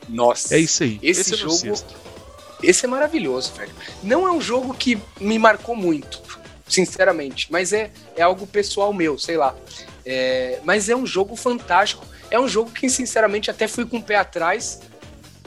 [0.08, 0.54] Nossa.
[0.54, 0.98] É isso aí.
[1.02, 1.84] Esse, esse é jogo.
[2.62, 3.72] Esse é maravilhoso, velho.
[4.02, 6.20] Não é um jogo que me marcou muito,
[6.68, 9.54] sinceramente, mas é, é algo pessoal meu, sei lá.
[10.04, 12.04] É, mas é um jogo fantástico.
[12.30, 14.80] É um jogo que, sinceramente, até fui com o pé atrás,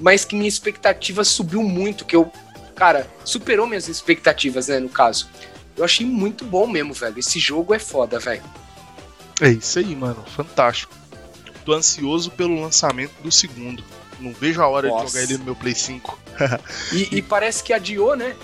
[0.01, 2.31] mas que minha expectativa subiu muito, que eu,
[2.83, 5.29] cara, superou minhas expectativas, né, no caso.
[5.77, 7.17] Eu achei muito bom mesmo, velho.
[7.17, 8.43] Esse jogo é foda, velho.
[9.39, 10.21] É isso aí, mano.
[10.35, 10.93] Fantástico.
[11.63, 13.81] Tô ansioso pelo lançamento do segundo.
[14.19, 15.05] Não vejo a hora Nossa.
[15.05, 16.19] de jogar ele no meu Play 5.
[16.91, 18.35] e, e parece que adiou, né?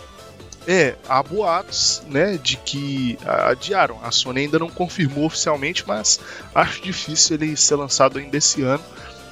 [0.66, 4.00] É, há boatos, né, de que adiaram.
[4.02, 6.18] A Sony ainda não confirmou oficialmente, mas
[6.56, 8.84] acho difícil ele ser lançado ainda esse ano.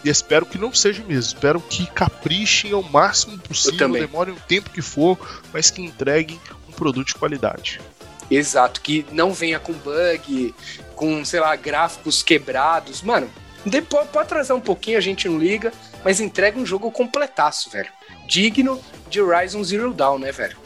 [0.04, 1.34] E espero que não seja mesmo.
[1.34, 5.18] Espero que caprichem ao máximo possível, demore o tempo que for,
[5.54, 7.82] mas que entreguem um produto de qualidade.
[8.30, 10.54] Exato, que não venha com bug,
[10.96, 13.02] com, sei lá, gráficos quebrados.
[13.02, 13.30] Mano,
[13.66, 15.72] depois pode atrasar um pouquinho, a gente não liga,
[16.04, 17.90] mas entrega um jogo completaço, velho.
[18.28, 20.58] Digno de Horizon Zero Dawn, né, velho?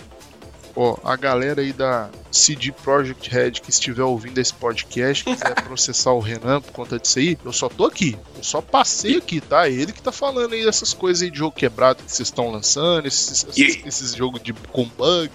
[0.76, 6.12] Ó, a galera aí da CD Projekt Red que estiver ouvindo esse podcast, quiser processar
[6.12, 8.18] o Renan por conta disso aí, eu só tô aqui.
[8.38, 9.68] Eu só passei aqui, tá?
[9.68, 13.06] Ele que tá falando aí dessas coisas aí de jogo quebrado que vocês estão lançando,
[13.08, 15.32] esses, esses, esses jogos de com bug.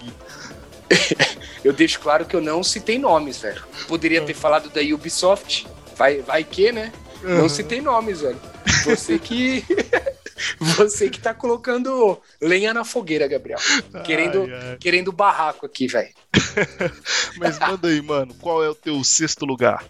[1.63, 3.63] eu deixo claro que eu não citei nomes, velho.
[3.87, 5.67] Poderia ter falado da Ubisoft.
[5.95, 6.91] Vai, vai que, né?
[7.23, 8.39] Não citei nomes, velho.
[8.85, 9.65] Você que.
[10.59, 13.59] Você que tá colocando lenha na fogueira, Gabriel.
[14.05, 14.77] Querendo, ai, ai.
[14.77, 16.13] querendo barraco aqui, velho.
[17.37, 18.33] Mas manda aí, mano.
[18.35, 19.83] Qual é o teu sexto lugar?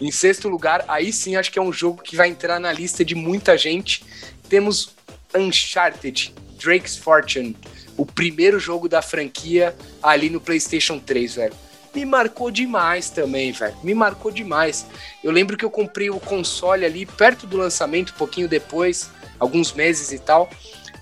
[0.00, 3.04] Em sexto lugar, aí sim acho que é um jogo que vai entrar na lista
[3.04, 4.04] de muita gente.
[4.48, 4.94] Temos
[5.34, 7.56] Uncharted Drake's Fortune,
[7.96, 11.54] o primeiro jogo da franquia ali no PlayStation 3, velho.
[11.94, 13.74] me marcou demais também, velho.
[13.82, 14.86] Me marcou demais.
[15.24, 19.72] Eu lembro que eu comprei o console ali perto do lançamento, um pouquinho depois, alguns
[19.72, 20.50] meses e tal.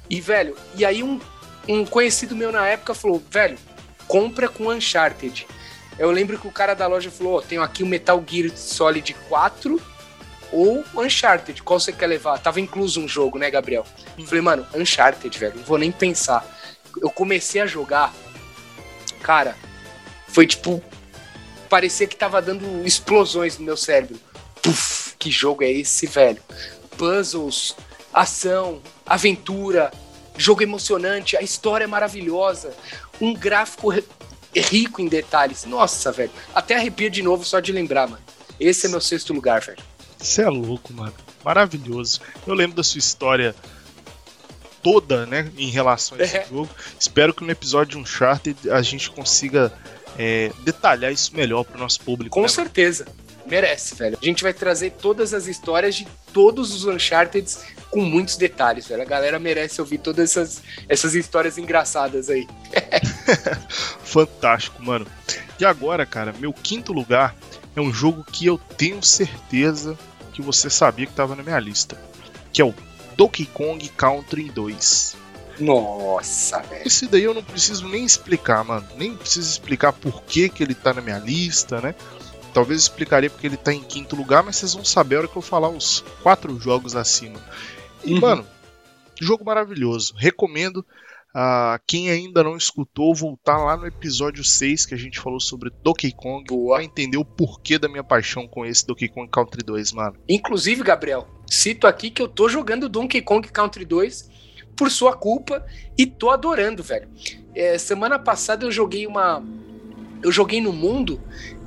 [0.09, 1.21] E, velho, e aí um,
[1.69, 3.59] um conhecido meu na época falou, velho,
[4.07, 5.47] compra com Uncharted.
[5.99, 9.15] Eu lembro que o cara da loja falou, oh, tenho aqui o Metal Gear Solid
[9.29, 9.81] 4
[10.53, 12.39] ou Uncharted, qual você quer levar?
[12.39, 13.85] Tava incluso um jogo, né, Gabriel?
[14.17, 16.47] Eu falei, mano, Uncharted, velho, não vou nem pensar.
[17.03, 18.15] Eu comecei a jogar,
[19.21, 19.57] cara,
[20.29, 20.83] foi tipo,
[21.69, 24.17] parecia que tava dando explosões no meu cérebro.
[24.63, 26.41] Puf, que jogo é esse, velho?
[26.97, 27.77] Puzzles,
[28.15, 29.93] ação, aventura,
[30.39, 32.73] jogo emocionante, a história é maravilhosa,
[33.21, 33.93] um gráfico
[34.55, 35.65] rico em detalhes.
[35.65, 38.23] Nossa, velho, até arrepia de novo só de lembrar, mano.
[38.59, 39.83] Esse é meu sexto lugar, velho.
[40.17, 41.13] Você é louco, mano.
[41.45, 42.21] Maravilhoso.
[42.47, 43.55] Eu lembro da sua história
[44.83, 46.47] toda, né, em relação a esse é.
[46.47, 46.71] jogo.
[46.99, 49.73] Espero que no episódio de Uncharted a gente consiga
[50.19, 52.35] é, detalhar isso melhor pro nosso público.
[52.35, 53.05] Com né, certeza.
[53.05, 53.24] Mano?
[53.47, 54.19] Merece, velho.
[54.21, 57.47] A gente vai trazer todas as histórias de todos os Uncharted
[57.91, 59.03] com muitos detalhes, velho.
[59.03, 62.47] A galera merece ouvir todas essas, essas histórias engraçadas aí.
[64.03, 65.07] Fantástico, mano.
[65.59, 67.37] E agora, cara, meu quinto lugar
[67.77, 69.97] é um jogo que eu tenho certeza
[70.33, 71.97] que você sabia que estava na minha lista,
[72.53, 72.75] que é o
[73.17, 75.17] Donkey Kong Country 2.
[75.61, 76.87] Nossa, velho.
[76.87, 78.87] Esse daí eu não preciso nem explicar, mano.
[78.97, 81.95] Nem preciso explicar por que, que ele tá na minha lista, né?
[82.55, 85.29] Talvez eu explicaria porque ele tá em quinto lugar, mas vocês vão saber a hora
[85.29, 87.41] que eu falar os quatro jogos acima.
[88.05, 88.21] E, uhum.
[88.21, 88.47] mano,
[89.21, 90.15] jogo maravilhoso.
[90.17, 90.87] Recomendo
[91.35, 95.69] Uh, quem ainda não escutou, voltar lá no episódio 6 que a gente falou sobre
[95.83, 96.77] Donkey Kong Boa.
[96.77, 100.15] pra entender o porquê da minha paixão com esse Donkey Kong Country 2, mano.
[100.29, 104.31] Inclusive, Gabriel, cito aqui que eu tô jogando Donkey Kong Country 2
[104.77, 105.67] por sua culpa
[105.99, 107.09] e tô adorando, velho.
[107.53, 109.43] É, semana passada eu joguei uma.
[110.23, 111.21] Eu joguei no mundo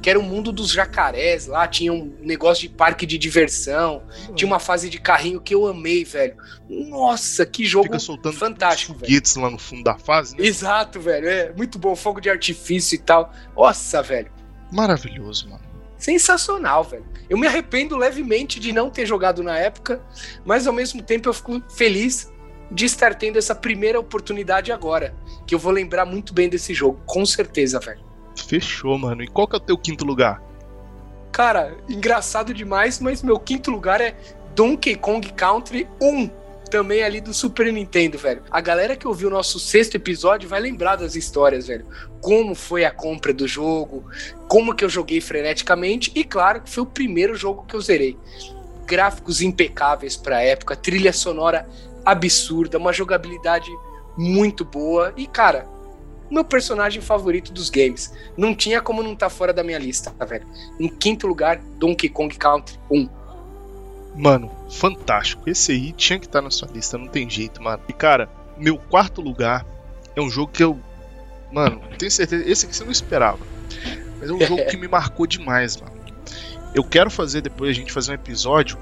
[0.07, 4.35] que era o mundo dos jacarés lá, tinha um negócio de parque de diversão, uhum.
[4.35, 6.33] tinha uma fase de carrinho que eu amei, velho.
[6.69, 10.45] Nossa, que jogo Fica soltando fantástico, foguetes lá no fundo da fase, né?
[10.45, 13.33] Exato, velho, é muito bom, fogo de artifício e tal.
[13.53, 14.31] Nossa, velho.
[14.71, 15.63] Maravilhoso, mano.
[15.97, 17.05] Sensacional, velho.
[17.29, 20.01] Eu me arrependo levemente de não ter jogado na época,
[20.45, 22.31] mas ao mesmo tempo eu fico feliz
[22.71, 25.13] de estar tendo essa primeira oportunidade agora,
[25.45, 28.06] que eu vou lembrar muito bem desse jogo, com certeza, velho.
[28.43, 29.23] Fechou, mano.
[29.23, 30.41] E qual que é o teu quinto lugar?
[31.31, 34.15] Cara, engraçado demais, mas meu quinto lugar é
[34.55, 36.29] Donkey Kong Country 1.
[36.69, 38.41] Também ali do Super Nintendo, velho.
[38.51, 41.85] A galera que ouviu o nosso sexto episódio vai lembrar das histórias, velho.
[42.21, 44.03] Como foi a compra do jogo,
[44.49, 48.17] como que eu joguei freneticamente e, claro, que foi o primeiro jogo que eu zerei.
[48.85, 51.69] Gráficos impecáveis pra época, trilha sonora
[52.03, 53.69] absurda, uma jogabilidade
[54.17, 55.67] muito boa e, cara,
[56.29, 58.13] meu personagem favorito dos games.
[58.35, 60.45] Não tinha como não estar tá fora da minha lista, tá, velho.
[60.79, 63.09] Em quinto lugar, Donkey Kong Country 1.
[64.15, 65.49] Mano, fantástico.
[65.49, 67.81] Esse aí tinha que estar tá na sua lista, não tem jeito, mano.
[67.87, 69.65] E cara, meu quarto lugar
[70.15, 70.79] é um jogo que eu.
[71.51, 72.49] Mano, tenho certeza.
[72.49, 73.39] Esse aqui você não esperava.
[74.19, 75.95] Mas é um jogo que me marcou demais, mano.
[76.73, 78.77] Eu quero fazer depois a gente fazer um episódio.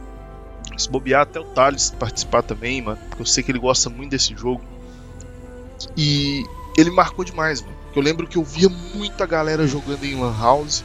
[0.78, 2.98] Se bobear até o Thales participar também, mano.
[3.10, 4.64] Porque eu sei que ele gosta muito desse jogo.
[5.96, 6.44] E
[6.78, 7.76] ele marcou demais, mano.
[7.96, 10.84] Eu lembro que eu via muita galera jogando em Lan House.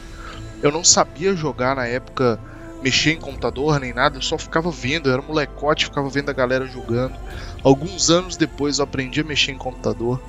[0.63, 2.39] Eu não sabia jogar na época,
[2.83, 6.35] mexer em computador nem nada, eu só ficava vendo, eu era molecote, ficava vendo a
[6.35, 7.15] galera jogando.
[7.63, 10.21] Alguns anos depois eu aprendi a mexer em computador.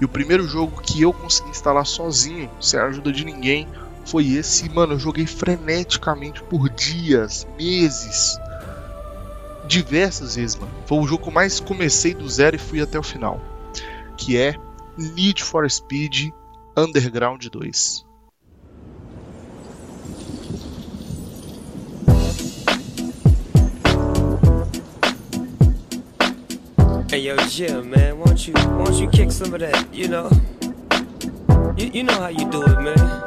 [0.00, 3.68] E o primeiro jogo que eu consegui instalar sozinho, sem a ajuda de ninguém,
[4.04, 4.68] foi esse.
[4.70, 8.38] Mano, eu joguei freneticamente por dias, meses.
[9.66, 10.72] Diversas vezes, mano.
[10.86, 13.40] Foi o jogo que eu mais comecei do zero e fui até o final.
[14.16, 14.54] Que é
[15.00, 16.30] Need for Speed
[16.76, 17.72] Underground 2.
[27.08, 29.88] Hey yo, Jim, man, won't you won't you kick some of that?
[29.90, 30.30] You know,
[31.78, 33.22] you, you know how you do it, man.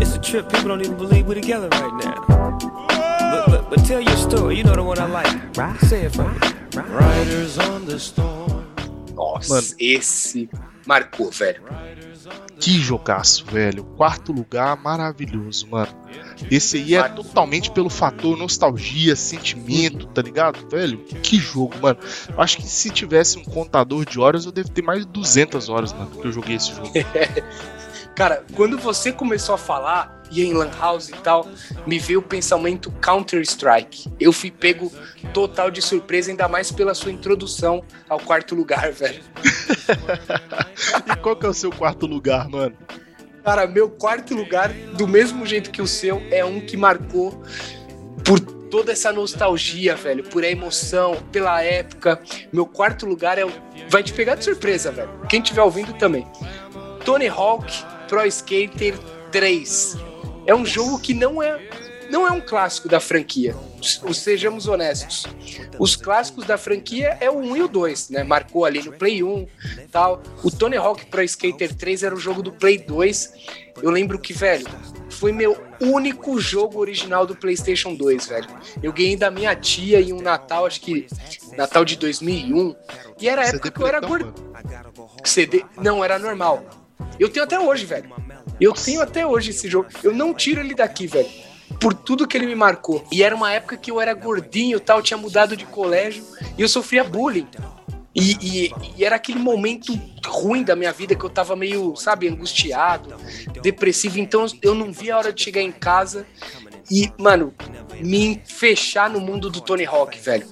[0.00, 0.48] It's a trip.
[0.48, 2.56] People don't even believe we're together right now.
[2.88, 4.56] But, but, but tell your story.
[4.58, 5.80] You know the one I like.
[5.80, 6.38] Say it for me.
[6.76, 8.64] Riders on the storm.
[9.16, 9.66] Nossa, Mano.
[9.80, 10.48] esse
[10.86, 11.62] marcou, velho.
[12.58, 13.84] Que jogaço, velho.
[13.96, 15.88] Quarto lugar, maravilhoso, mano.
[16.50, 20.98] Esse aí é totalmente pelo fator nostalgia, sentimento, tá ligado, velho?
[20.98, 21.98] Que jogo, mano.
[22.36, 25.92] Acho que se tivesse um contador de horas, eu devo ter mais de 200 horas,
[25.92, 26.92] mano, que eu joguei esse jogo.
[28.14, 31.48] Cara, quando você começou a falar, ia em Lan House e tal,
[31.86, 34.10] me veio o pensamento Counter-Strike.
[34.18, 34.92] Eu fui pego
[35.32, 39.22] total de surpresa, ainda mais pela sua introdução ao quarto lugar, velho.
[41.06, 42.76] e qual que é o seu quarto lugar, mano?
[43.44, 47.42] Cara, meu quarto lugar, do mesmo jeito que o seu, é um que marcou
[48.24, 52.20] por toda essa nostalgia, velho, por a emoção, pela época.
[52.52, 53.50] Meu quarto lugar é o.
[53.88, 55.10] Vai te pegar de surpresa, velho.
[55.28, 56.26] Quem estiver ouvindo também.
[57.04, 57.72] Tony Hawk
[58.08, 58.94] Pro Skater
[59.32, 60.09] 3.
[60.46, 61.60] É um jogo que não é
[62.10, 63.54] não é um clássico da franquia.
[64.12, 65.24] Sejamos honestos.
[65.78, 68.24] Os clássicos da franquia é o 1 e o 2, né?
[68.24, 69.46] Marcou ali no Play 1
[69.92, 70.20] tal.
[70.42, 73.32] O Tony Hawk Pro Skater 3 era o jogo do Play 2.
[73.80, 74.66] Eu lembro que, velho,
[75.08, 78.48] foi meu único jogo original do PlayStation 2, velho.
[78.82, 81.06] Eu ganhei da minha tia em um Natal, acho que
[81.56, 82.74] Natal de 2001.
[83.20, 84.34] E era a época que eu era gordo.
[85.24, 85.64] CD.
[85.76, 86.64] Não, era normal.
[87.18, 88.10] Eu tenho até hoje, velho.
[88.60, 89.88] Eu tenho até hoje esse jogo.
[90.02, 93.04] Eu não tiro ele daqui, velho por tudo que ele me marcou.
[93.12, 96.24] E era uma época que eu era gordinho e tal, tinha mudado de colégio
[96.58, 97.46] e eu sofria bullying.
[98.14, 102.26] E, e, e, era aquele momento ruim da minha vida que eu tava meio, sabe,
[102.26, 103.14] angustiado,
[103.62, 104.18] depressivo.
[104.18, 106.26] Então eu não via a hora de chegar em casa
[106.90, 107.54] e, mano,
[108.00, 110.46] me fechar no mundo do Tony Hawk, velho.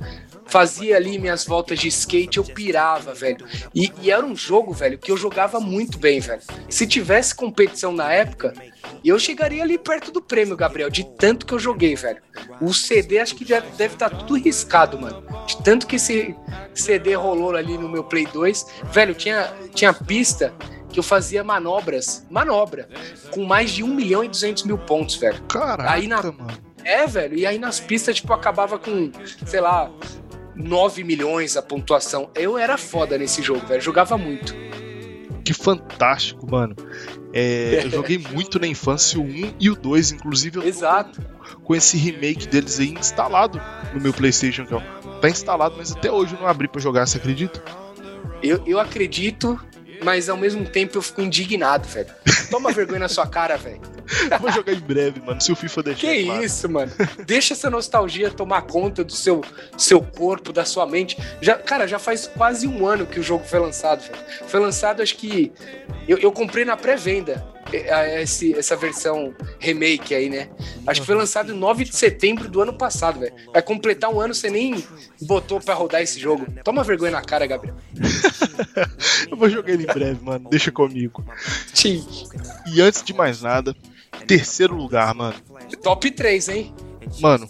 [0.48, 3.46] Fazia ali minhas voltas de skate, eu pirava, velho.
[3.74, 6.40] E, e era um jogo, velho, que eu jogava muito bem, velho.
[6.68, 8.54] Se tivesse competição na época,
[9.04, 12.22] eu chegaria ali perto do prêmio, Gabriel, de tanto que eu joguei, velho.
[12.60, 15.22] O CD acho que já deve estar tá tudo riscado, mano.
[15.46, 16.34] De tanto que esse
[16.74, 18.66] CD rolou ali no meu Play 2.
[18.90, 20.54] Velho, tinha, tinha pista
[20.90, 22.88] que eu fazia manobras, manobra,
[23.30, 25.42] com mais de 1 milhão e 200 mil pontos, velho.
[25.42, 26.22] Caraca, aí na...
[26.22, 26.68] mano.
[26.84, 29.12] É, velho, e aí nas pistas, tipo, acabava com,
[29.44, 29.90] sei lá,
[30.58, 32.30] 9 milhões a pontuação.
[32.34, 34.54] Eu era foda nesse jogo, velho, jogava muito.
[35.44, 36.74] Que fantástico, mano.
[37.32, 41.22] É, eu joguei muito na infância o 1 e o 2, inclusive Exato.
[41.64, 43.60] com esse remake deles aí instalado
[43.94, 44.66] no meu PlayStation.
[44.66, 44.74] Que
[45.20, 47.62] tá instalado, mas até hoje eu não abri para jogar, você acredita?
[48.42, 49.58] Eu, eu acredito,
[50.02, 52.08] mas ao mesmo tempo eu fico indignado, velho.
[52.50, 53.80] Toma vergonha na sua cara, velho.
[54.40, 56.00] Vou jogar em breve, mano, se o FIFA deixar.
[56.00, 56.44] Que claro.
[56.44, 56.92] isso, mano.
[57.26, 59.42] Deixa essa nostalgia tomar conta do seu,
[59.76, 61.16] seu corpo, da sua mente.
[61.40, 64.18] Já, cara, já faz quase um ano que o jogo foi lançado, velho.
[64.46, 65.52] Foi lançado, acho que.
[66.06, 70.48] Eu, eu comprei na pré-venda esse, essa versão remake aí, né?
[70.86, 73.34] Acho que foi lançado em 9 de setembro do ano passado, velho.
[73.52, 74.82] Vai completar um ano, você nem
[75.22, 76.46] botou pra rodar esse jogo.
[76.64, 77.76] Toma vergonha na cara, Gabriel.
[79.30, 80.48] Eu vou jogar ele em breve, mano.
[80.48, 81.24] Deixa comigo.
[81.74, 82.06] Sim.
[82.72, 83.74] E antes de mais nada,
[84.26, 85.36] terceiro lugar, mano.
[85.82, 86.74] Top 3, hein?
[87.20, 87.48] Mano,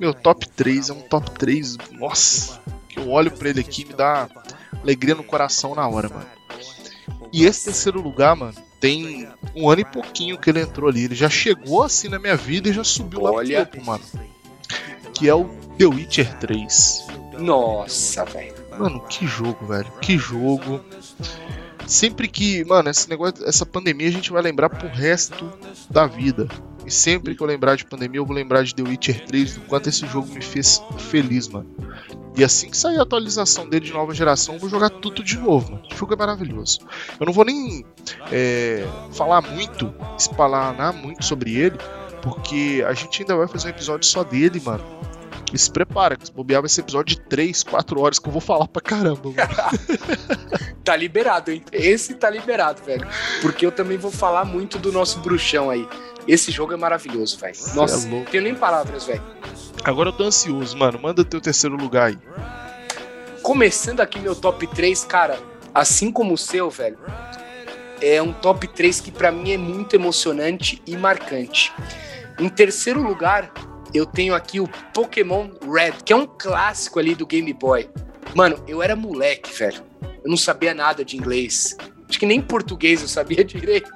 [0.00, 1.76] meu top 3 é um top 3.
[1.92, 4.28] Nossa, que eu olho pra ele aqui e me dá
[4.80, 6.26] alegria no coração na hora, mano.
[7.32, 11.04] E esse terceiro lugar, mano, tem um ano e pouquinho que ele entrou ali.
[11.04, 13.60] Ele já chegou assim na minha vida e já subiu Olha.
[13.60, 14.04] lá pro topo, mano.
[15.14, 15.44] Que é o
[15.78, 17.06] The Witcher 3.
[17.38, 18.54] Nossa, velho.
[18.78, 19.90] Mano, que jogo, velho.
[20.00, 20.80] Que jogo.
[21.86, 25.52] Sempre que, mano, esse negócio, essa pandemia a gente vai lembrar pro resto
[25.88, 26.48] da vida.
[26.84, 29.60] E sempre que eu lembrar de pandemia, eu vou lembrar de The Witcher 3, do
[29.62, 31.68] quanto esse jogo me fez feliz, mano.
[32.36, 35.38] E assim que sair a atualização dele de nova geração, eu vou jogar tudo de
[35.38, 35.84] novo, mano.
[35.94, 36.80] Jogo é maravilhoso.
[37.18, 37.84] Eu não vou nem
[38.30, 41.78] é, falar muito, espalhar muito sobre ele,
[42.20, 44.84] porque a gente ainda vai fazer um episódio só dele, mano.
[45.52, 48.32] E se prepara, que se bobear vai ser episódio de 3, 4 horas que eu
[48.32, 49.30] vou falar pra caramba,
[50.84, 51.62] tá liberado, hein?
[51.72, 53.06] Esse tá liberado, velho.
[53.40, 55.88] Porque eu também vou falar muito do nosso bruxão aí.
[56.26, 57.56] Esse jogo é maravilhoso, velho.
[57.74, 59.22] Nossa, é não tenho nem palavras, velho.
[59.84, 60.98] Agora eu tô ansioso, mano.
[60.98, 62.18] Manda teu terceiro lugar aí.
[63.42, 65.38] Começando aqui meu top 3, cara,
[65.72, 66.98] assim como o seu, velho,
[68.00, 71.72] é um top 3 que para mim é muito emocionante e marcante.
[72.38, 73.52] Em terceiro lugar,
[73.94, 77.88] eu tenho aqui o Pokémon Red, que é um clássico ali do Game Boy.
[78.34, 79.82] Mano, eu era moleque, velho.
[80.22, 81.76] Eu não sabia nada de inglês.
[82.08, 83.88] Acho que nem português eu sabia direito.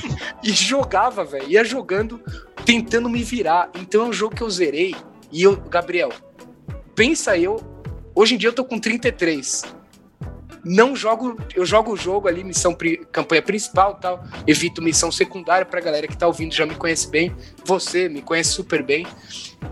[0.42, 1.48] e jogava, velho.
[1.48, 2.20] Ia jogando,
[2.64, 3.70] tentando me virar.
[3.74, 4.94] Então é um jogo que eu zerei.
[5.32, 6.12] E eu, Gabriel,
[6.94, 7.60] pensa eu.
[8.14, 9.62] Hoje em dia eu tô com 33.
[10.68, 12.76] Não jogo, eu jogo o jogo ali, missão
[13.12, 14.24] campanha principal tal.
[14.46, 17.32] Evito missão secundária pra galera que tá ouvindo, já me conhece bem.
[17.64, 19.06] Você me conhece super bem.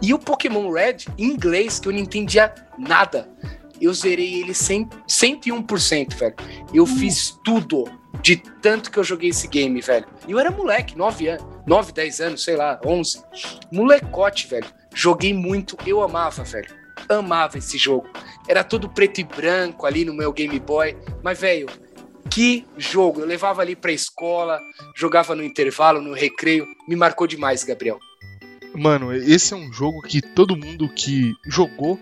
[0.01, 3.29] E o Pokémon Red, em inglês, que eu não entendia nada.
[3.81, 6.35] Eu zerei ele 100, 101%, velho.
[6.73, 7.85] Eu fiz tudo
[8.21, 10.07] de tanto que eu joguei esse game, velho.
[10.27, 13.23] E eu era moleque, 9 anos, 9, 10 anos, sei lá, 11.
[13.73, 14.67] Molecote, velho.
[14.95, 16.73] Joguei muito, eu amava, velho.
[17.09, 18.09] Amava esse jogo.
[18.49, 20.97] Era todo preto e branco ali no meu Game Boy.
[21.23, 21.67] Mas, velho,
[22.31, 23.21] que jogo.
[23.21, 24.59] Eu levava ali pra escola,
[24.95, 26.67] jogava no intervalo, no recreio.
[26.89, 27.99] Me marcou demais, Gabriel.
[28.75, 31.99] Mano, esse é um jogo que todo mundo que jogou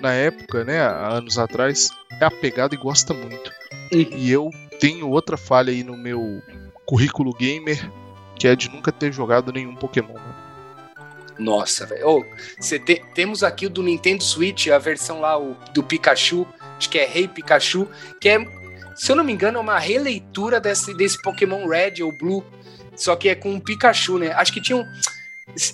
[0.00, 3.52] na época, né, há anos atrás, é apegado e gosta muito.
[3.92, 4.00] Uhum.
[4.16, 6.42] E eu tenho outra falha aí no meu
[6.84, 7.90] currículo gamer
[8.38, 10.14] que é de nunca ter jogado nenhum Pokémon.
[10.14, 10.34] Né?
[11.38, 12.08] Nossa, velho.
[12.08, 12.24] Oh,
[12.60, 16.98] te, temos aqui o do Nintendo Switch, a versão lá o, do Pikachu, acho que
[16.98, 17.88] é Rei hey Pikachu,
[18.20, 18.38] que é,
[18.94, 22.44] se eu não me engano, é uma releitura desse, desse Pokémon Red ou Blue,
[22.96, 24.32] só que é com o Pikachu, né?
[24.32, 24.84] Acho que tinha um.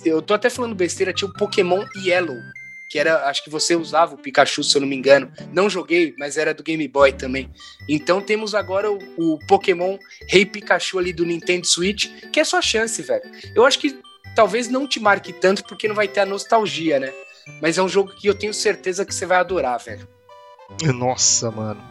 [0.05, 2.37] Eu tô até falando besteira, tinha o Pokémon Yellow,
[2.87, 5.31] que era, acho que você usava o Pikachu, se eu não me engano.
[5.51, 7.51] Não joguei, mas era do Game Boy também.
[7.89, 9.97] Então temos agora o, o Pokémon
[10.29, 13.23] Rei hey Pikachu ali do Nintendo Switch, que é sua chance, velho.
[13.55, 13.99] Eu acho que
[14.35, 17.13] talvez não te marque tanto porque não vai ter a nostalgia, né?
[17.61, 20.07] Mas é um jogo que eu tenho certeza que você vai adorar, velho.
[20.93, 21.81] Nossa, mano.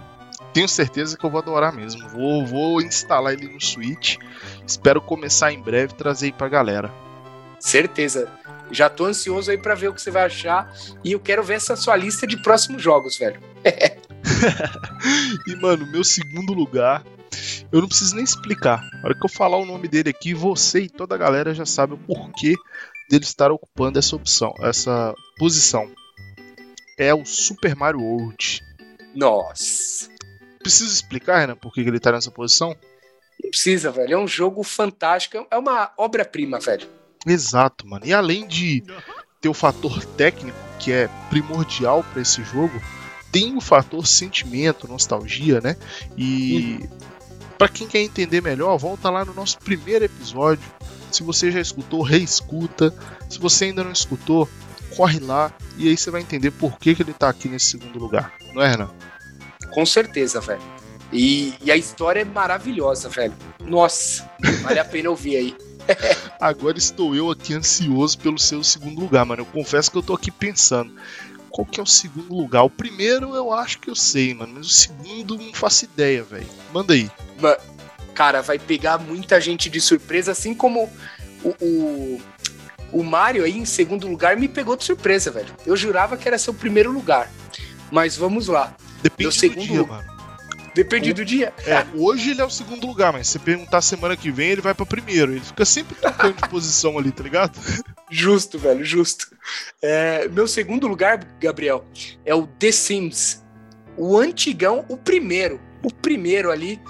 [0.53, 2.09] Tenho certeza que eu vou adorar mesmo.
[2.11, 4.17] Vou, vou instalar ele no Switch.
[4.67, 6.93] Espero começar em breve e trazer aí pra galera.
[7.59, 8.31] Certeza.
[8.71, 11.55] Já tô ansioso aí para ver o que você vai achar e eu quero ver
[11.55, 13.41] essa sua lista de próximos jogos, velho.
[15.47, 17.05] e mano, meu segundo lugar,
[17.71, 18.81] eu não preciso nem explicar.
[18.95, 21.67] Na hora que eu falar o nome dele aqui, você e toda a galera já
[21.67, 22.55] sabe o porquê
[23.09, 25.91] dele estar ocupando essa opção, essa posição.
[26.99, 28.63] É o Super Mario World.
[29.15, 30.09] Nossa.
[30.61, 32.77] Precisa explicar, Renan, por que ele tá nessa posição?
[33.43, 34.15] Não precisa, velho.
[34.15, 35.47] É um jogo fantástico.
[35.51, 36.89] É uma obra-prima, velho.
[37.27, 38.05] Exato, mano.
[38.05, 38.83] E além de
[39.41, 42.81] ter o fator técnico, que é primordial para esse jogo,
[43.31, 45.77] tem o fator sentimento, nostalgia, né?
[46.17, 46.89] E uhum.
[47.59, 50.65] para quem quer entender melhor, volta lá no nosso primeiro episódio.
[51.11, 52.95] Se você já escutou, reescuta.
[53.29, 54.49] Se você ainda não escutou,
[54.97, 57.99] corre lá e aí você vai entender por que, que ele tá aqui nesse segundo
[57.99, 58.33] lugar.
[58.53, 58.91] Não é, Renan?
[59.73, 60.63] Com certeza, velho.
[61.13, 63.35] E, e a história é maravilhosa, velho.
[63.61, 64.29] Nossa,
[64.63, 65.57] vale a pena ouvir aí.
[66.41, 69.43] Agora estou eu aqui ansioso pelo seu segundo lugar, mano.
[69.43, 70.93] Eu confesso que eu tô aqui pensando.
[71.51, 72.65] Qual que é o segundo lugar?
[72.65, 74.55] O primeiro eu acho que eu sei, mano.
[74.57, 76.49] Mas o segundo não faço ideia, velho.
[76.73, 77.11] Manda aí.
[78.15, 80.91] Cara, vai pegar muita gente de surpresa, assim como
[81.43, 82.23] o, o,
[82.93, 85.55] o Mario aí em segundo lugar me pegou de surpresa, velho.
[85.65, 87.31] Eu jurava que era seu primeiro lugar.
[87.91, 88.75] Mas vamos lá.
[89.03, 89.61] Depende Meu segundo...
[89.61, 90.14] do dia, mano.
[90.75, 91.53] Depende o, do dia.
[91.65, 94.75] É, hoje ele é o segundo lugar, mas se perguntar semana que vem, ele vai
[94.75, 95.33] para primeiro.
[95.33, 97.59] Ele fica sempre trocando de posição ali, tá ligado?
[98.11, 99.29] Justo, velho, justo.
[99.81, 101.85] É, meu segundo lugar, Gabriel,
[102.25, 103.45] é o The Sims.
[103.97, 105.61] O antigão, o primeiro.
[105.83, 106.81] O primeiro ali,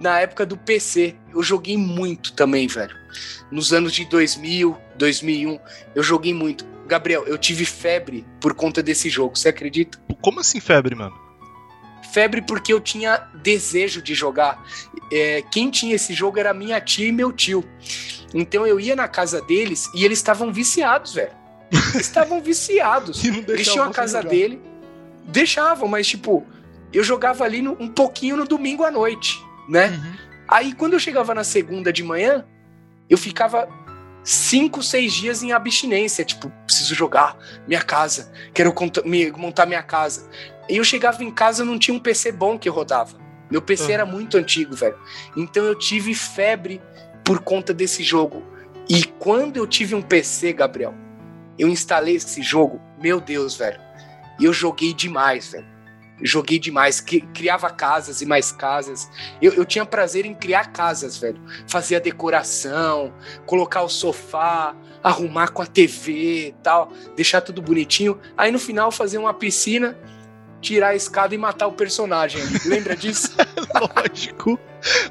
[0.00, 1.14] na época do PC.
[1.34, 2.96] Eu joguei muito também, velho.
[3.50, 5.58] Nos anos de 2000, 2001,
[5.94, 6.64] eu joguei muito.
[6.86, 9.98] Gabriel, eu tive febre por conta desse jogo, você acredita?
[10.20, 11.25] Como assim febre, mano?
[12.16, 14.64] Febre porque eu tinha desejo de jogar.
[15.12, 17.62] É, quem tinha esse jogo era minha tia e meu tio.
[18.32, 21.32] Então eu ia na casa deles e eles estavam viciados, velho.
[21.94, 23.22] Estavam viciados.
[23.46, 24.30] eles tinham a casa jogar.
[24.30, 24.62] dele,
[25.26, 26.46] deixavam, mas tipo,
[26.90, 29.38] eu jogava ali no, um pouquinho no domingo à noite,
[29.68, 29.88] né?
[29.88, 30.12] Uhum.
[30.48, 32.46] Aí quando eu chegava na segunda de manhã,
[33.10, 33.68] eu ficava
[34.26, 36.24] cinco, seis dias em abstinência.
[36.24, 38.74] Tipo, preciso jogar minha casa, quero
[39.36, 40.28] montar minha casa.
[40.68, 43.16] E eu chegava em casa não tinha um PC bom que rodava.
[43.48, 43.90] Meu PC uhum.
[43.92, 44.98] era muito antigo, velho.
[45.36, 46.82] Então eu tive febre
[47.24, 48.42] por conta desse jogo.
[48.88, 50.94] E quando eu tive um PC, Gabriel,
[51.58, 53.80] eu instalei esse jogo, meu Deus, velho.
[54.38, 55.75] E eu joguei demais, velho.
[56.22, 59.10] Joguei demais, criava casas e mais casas.
[59.40, 61.40] Eu, eu tinha prazer em criar casas, velho.
[61.68, 63.12] Fazer a decoração,
[63.44, 68.18] colocar o sofá, arrumar com a TV e tal, deixar tudo bonitinho.
[68.36, 69.96] Aí no final fazer uma piscina
[70.60, 72.42] tirar a escada e matar o personagem.
[72.64, 73.36] Lembra disso?
[73.96, 74.58] Lógico.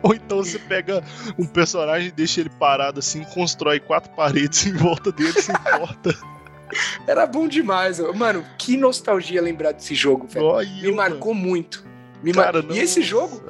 [0.01, 1.03] Ou então você pega
[1.37, 6.13] um personagem, deixa ele parado assim, constrói quatro paredes em volta dele sem porta.
[7.07, 8.45] Era bom demais, mano.
[8.57, 10.45] Que nostalgia lembrar desse jogo, velho.
[10.45, 11.47] Oh, Me eu, marcou mano.
[11.47, 11.85] muito.
[12.23, 12.75] Me Cara, mar...
[12.75, 13.41] E esse jogo,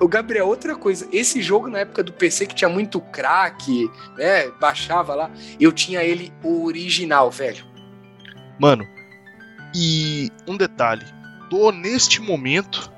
[0.00, 4.50] o Gabriel, outra coisa, esse jogo na época do PC que tinha muito crack, né?
[4.60, 5.30] Baixava lá,
[5.60, 7.64] eu tinha ele original, velho.
[8.58, 8.86] Mano,
[9.74, 11.04] e um detalhe,
[11.50, 12.90] tô neste momento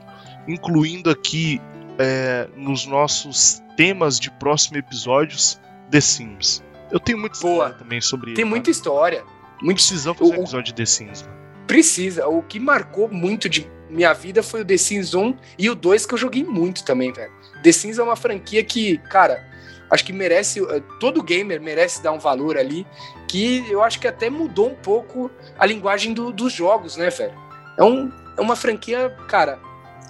[0.46, 1.61] incluindo aqui
[1.99, 6.62] é, nos nossos temas de próximos episódios The Sims.
[6.90, 7.53] Eu tenho muita Boa.
[7.53, 9.22] história também sobre Tem ele, muita história.
[9.62, 9.76] Muito...
[9.76, 11.28] Precisamos fazer um episódio de The Sims.
[11.66, 12.26] Precisa.
[12.26, 16.06] O que marcou muito de minha vida foi o The Sims 1 e o 2
[16.06, 17.32] que eu joguei muito também, velho.
[17.62, 19.44] The Sims é uma franquia que, cara,
[19.90, 22.86] acho que merece, eh, todo gamer merece dar um valor ali,
[23.26, 27.34] que eu acho que até mudou um pouco a linguagem do, dos jogos, né, velho?
[27.78, 29.59] É, um, é uma franquia, cara,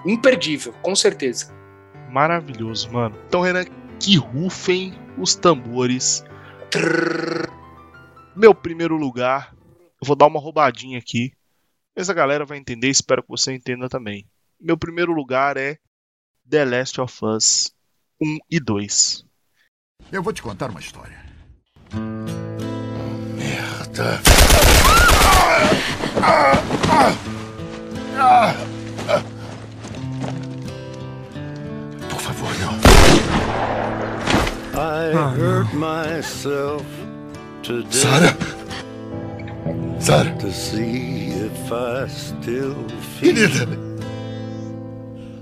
[0.05, 1.53] imperdível, com certeza.
[2.11, 3.17] Maravilhoso, mano.
[3.27, 3.65] Então, Renan,
[4.01, 6.25] que rufem os tambores.
[6.71, 7.58] Trrr.
[8.39, 9.53] Meu primeiro lugar,
[10.01, 11.33] eu vou dar uma roubadinha aqui,
[11.97, 14.29] mas a galera vai entender, espero que você entenda também.
[14.61, 15.77] Meu primeiro lugar é
[16.49, 17.75] The Last of Us
[18.23, 19.25] 1 e 2.
[20.13, 21.21] Eu vou te contar uma história.
[23.35, 24.21] Merda.
[32.09, 32.79] Por favor, não.
[34.81, 37.08] I hurt myself
[37.69, 38.35] Sara?
[40.01, 40.35] Sara?
[40.39, 42.89] to see if I still
[43.19, 43.35] feel.
[43.35, 43.69] Querida!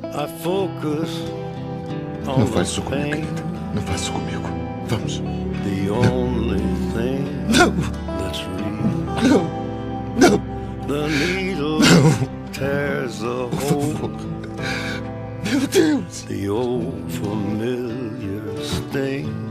[0.03, 1.21] I focus
[2.27, 3.45] on Não faz isso comigo, querida.
[3.75, 4.43] Não faz isso comigo.
[4.89, 5.23] Vamos.
[5.63, 6.59] the only
[6.95, 7.73] thing Não!
[9.23, 9.47] Não!
[10.19, 10.39] Não!
[10.89, 11.81] The needle
[12.53, 14.11] tears the Por favor.
[15.45, 16.23] Meu Deus!
[16.23, 19.46] the old familiar sting.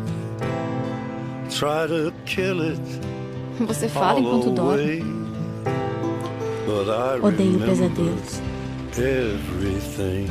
[3.61, 4.81] Você fala enquanto dorme.
[4.81, 5.03] away.
[6.65, 8.41] But I Odeio pesadelos.
[8.97, 10.27] everything.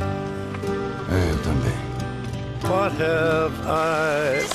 [1.09, 1.73] É, eu também.
[2.69, 4.45] What have I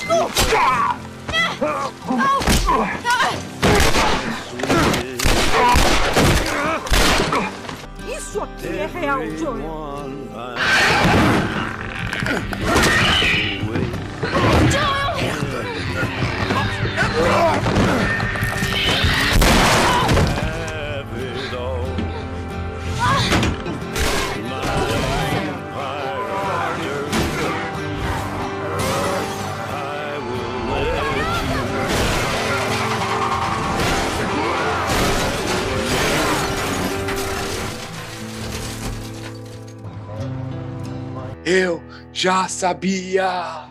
[8.15, 9.61] Isso aqui é real, Joey.
[9.61, 10.29] One
[41.53, 41.81] Eu
[42.13, 43.65] já sabia!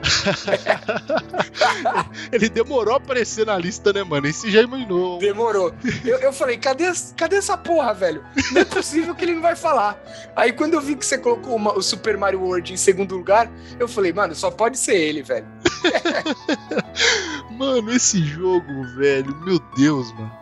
[2.32, 4.26] Ele demorou a aparecer na lista, né, mano?
[4.26, 5.18] Esse já imaginou.
[5.18, 5.72] Demorou.
[6.04, 6.84] Eu, eu falei, cadê,
[7.16, 8.24] cadê essa porra, velho?
[8.52, 10.00] Não é possível que ele não vai falar.
[10.34, 13.50] Aí quando eu vi que você colocou uma- o Super Mario World em segundo lugar,
[13.78, 15.46] eu falei, mano, só pode ser ele, velho.
[17.56, 20.32] Mano, esse jogo, velho, meu Deus, mano.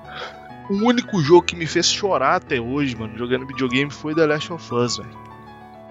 [0.70, 4.52] O único jogo que me fez chorar até hoje, mano, jogando videogame foi The Last
[4.52, 5.27] of Us, velho.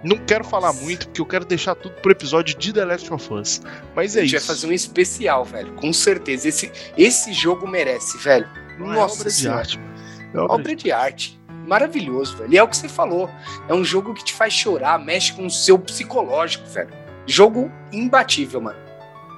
[0.03, 3.33] Não quero falar muito, porque eu quero deixar tudo pro episódio de The Last of
[3.33, 3.61] Us.
[3.95, 4.47] Mas é a gente isso.
[4.47, 5.73] vai fazer um especial, velho.
[5.73, 6.47] Com certeza.
[6.47, 8.47] Esse, esse jogo merece, velho.
[8.77, 9.59] Não é Nossa obra de senhora.
[9.59, 9.93] arte, mano.
[10.33, 11.39] É obra Obra de arte.
[11.67, 12.53] Maravilhoso, velho.
[12.53, 13.29] E é o que você falou.
[13.67, 16.89] É um jogo que te faz chorar, mexe com o seu psicológico, velho.
[17.25, 18.79] Jogo imbatível, mano.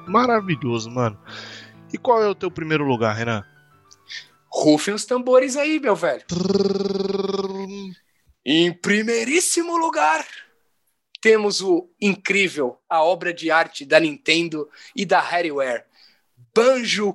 [0.06, 1.18] de- Maravilhoso, mano.
[1.92, 3.44] E qual é o teu primeiro lugar, Renan?
[4.52, 6.24] Rufem os tambores aí, meu velho.
[8.46, 10.26] Em primeiríssimo lugar,
[11.22, 15.86] temos o incrível, a obra de arte da Nintendo e da Rareware,
[16.54, 17.14] Banjo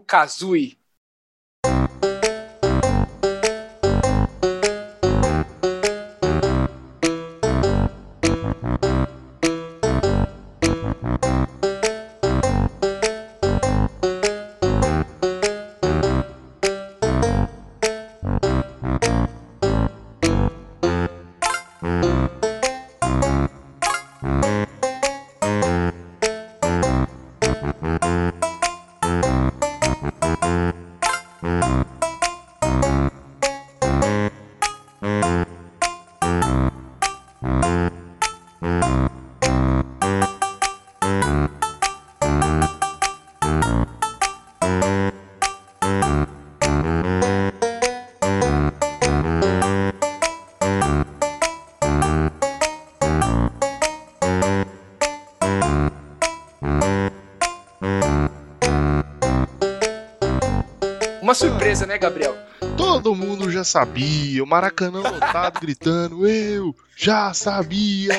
[61.35, 62.39] Uma surpresa, né, Gabriel?
[62.77, 68.13] Todo mundo já sabia, o Maracanã lotado gritando, eu já sabia!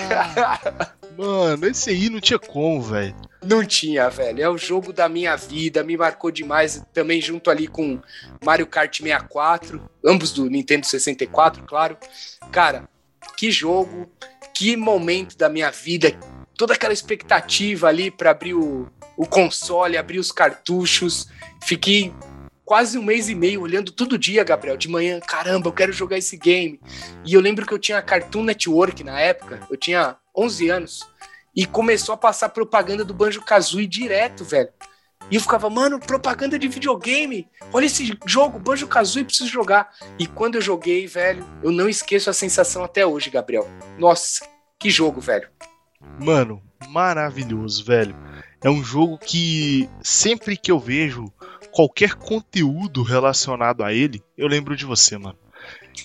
[1.17, 3.15] Mano, esse aí não tinha como, velho.
[3.41, 4.41] Não tinha, velho.
[4.43, 6.83] É o jogo da minha vida, me marcou demais.
[6.93, 8.01] Também junto ali com
[8.43, 11.97] Mario Kart 64, ambos do Nintendo 64, claro.
[12.51, 12.83] Cara,
[13.37, 14.11] que jogo,
[14.53, 16.11] que momento da minha vida.
[16.57, 21.29] Toda aquela expectativa ali para abrir o, o console, abrir os cartuchos.
[21.63, 22.13] Fiquei
[22.65, 25.19] quase um mês e meio olhando todo dia, Gabriel, de manhã.
[25.19, 26.81] Caramba, eu quero jogar esse game.
[27.23, 31.07] E eu lembro que eu tinha Cartoon Network na época, eu tinha 11 anos.
[31.55, 34.69] E começou a passar propaganda do Banjo Kazooie direto, velho.
[35.31, 37.47] E eu ficava, mano, propaganda de videogame.
[37.71, 39.89] Olha esse jogo, Banjo Kazooie, preciso jogar.
[40.19, 43.67] E quando eu joguei, velho, eu não esqueço a sensação até hoje, Gabriel.
[43.97, 44.45] Nossa,
[44.77, 45.47] que jogo, velho.
[46.19, 48.15] Mano, maravilhoso, velho.
[48.61, 51.31] É um jogo que sempre que eu vejo
[51.75, 55.37] qualquer conteúdo relacionado a ele, eu lembro de você, mano.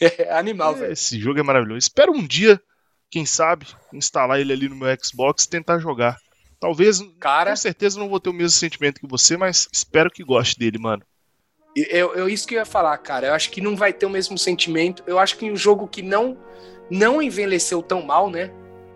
[0.01, 0.93] É animal, velho.
[0.93, 1.79] Esse jogo é maravilhoso.
[1.79, 2.61] Espero um dia,
[3.09, 6.18] quem sabe, instalar ele ali no meu Xbox e tentar jogar.
[6.59, 10.25] Talvez, Cara, com certeza não vou ter o mesmo sentimento que você, mas espero que
[10.25, 11.05] goste dele, mano.
[11.77, 13.29] eu, eu, isso que eu ia falar, cara.
[13.29, 15.05] Eu acho que não vai ter o mesmo sentimento.
[15.07, 16.37] Eu acho que um jogo que não,
[16.91, 18.51] não envelheceu tão mal, né?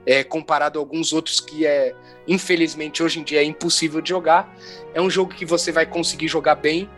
[0.07, 1.95] É, comparado a alguns outros que é,
[2.29, 4.55] infelizmente, hoje em dia é impossível de jogar.
[4.93, 6.91] É um jogo que você vai conseguir jogar bem,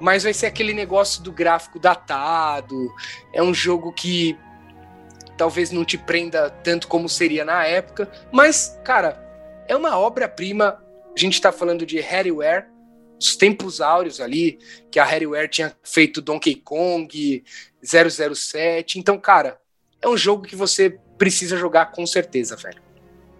[0.00, 2.92] mas vai ser aquele negócio do gráfico datado.
[3.32, 4.38] É um jogo que
[5.36, 8.10] talvez não te prenda tanto como seria na época.
[8.32, 9.20] Mas, cara,
[9.68, 10.82] é uma obra-prima.
[11.16, 12.66] A gente tá falando de Harryware,
[13.18, 14.58] dos tempos áureos ali,
[14.90, 17.44] que a Harryware tinha feito Donkey Kong,
[17.82, 18.98] 007.
[18.98, 19.60] Então, cara,
[20.02, 22.82] é um jogo que você precisa jogar com certeza, velho.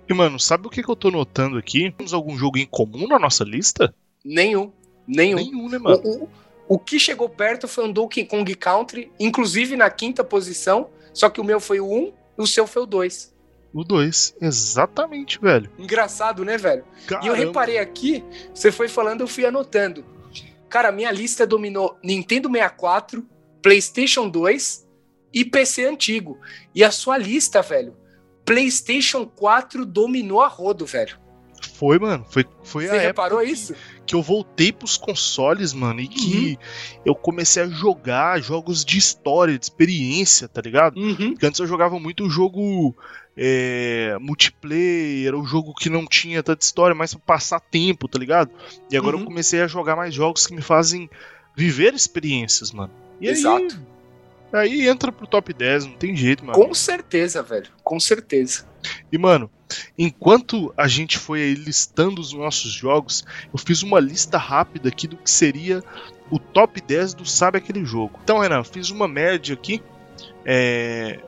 [0.08, 1.90] E, mano, sabe o que, que eu tô notando aqui?
[1.90, 3.94] Temos algum jogo em comum na nossa lista?
[4.24, 4.70] Nenhum.
[5.06, 5.36] Nenhum.
[5.36, 6.00] Nenhum, né, mano?
[6.04, 6.28] O, o,
[6.68, 11.40] o que chegou perto foi um Donkey Kong Country, inclusive na quinta posição, só que
[11.40, 13.34] o meu foi o 1 e o seu foi o 2.
[13.72, 15.70] O 2, exatamente, velho.
[15.78, 16.84] Engraçado, né, velho?
[17.06, 17.26] Caramba.
[17.26, 18.22] E eu reparei aqui,
[18.54, 20.04] você foi falando, eu fui anotando.
[20.68, 23.26] Cara, minha lista dominou Nintendo 64,
[23.62, 24.84] PlayStation 2
[25.34, 26.38] e PC antigo.
[26.74, 27.96] E a sua lista, velho,
[28.44, 31.18] PlayStation 4 dominou a rodo, velho.
[31.74, 32.24] Foi, mano.
[32.28, 33.74] Foi, foi Você a época reparou que, isso?
[34.06, 36.58] que eu voltei pros consoles, mano, e que
[37.04, 40.96] eu comecei a jogar jogos de história, de experiência, tá ligado?
[40.98, 41.32] Uhum.
[41.32, 42.94] Porque antes eu jogava muito jogo
[43.36, 48.50] é, multiplayer, o jogo que não tinha tanta história, mas pra passar tempo, tá ligado?
[48.90, 49.22] E agora Uhum.
[49.22, 51.08] eu comecei a jogar mais jogos que me fazem
[51.56, 52.92] viver experiências, mano.
[53.20, 53.74] E Exato.
[53.74, 53.80] aí,
[54.54, 56.58] aí entra pro top 10, não tem jeito, mano.
[56.58, 57.68] Com certeza, velho.
[57.82, 58.66] Com certeza.
[59.10, 59.50] E, mano,
[59.98, 65.08] enquanto a gente foi aí listando os nossos jogos, eu fiz uma lista rápida aqui
[65.08, 65.82] do que seria
[66.30, 68.18] o top 10 do Sabe Aquele Jogo.
[68.22, 69.82] Então, Renan, fiz uma média aqui.
[70.44, 71.20] É...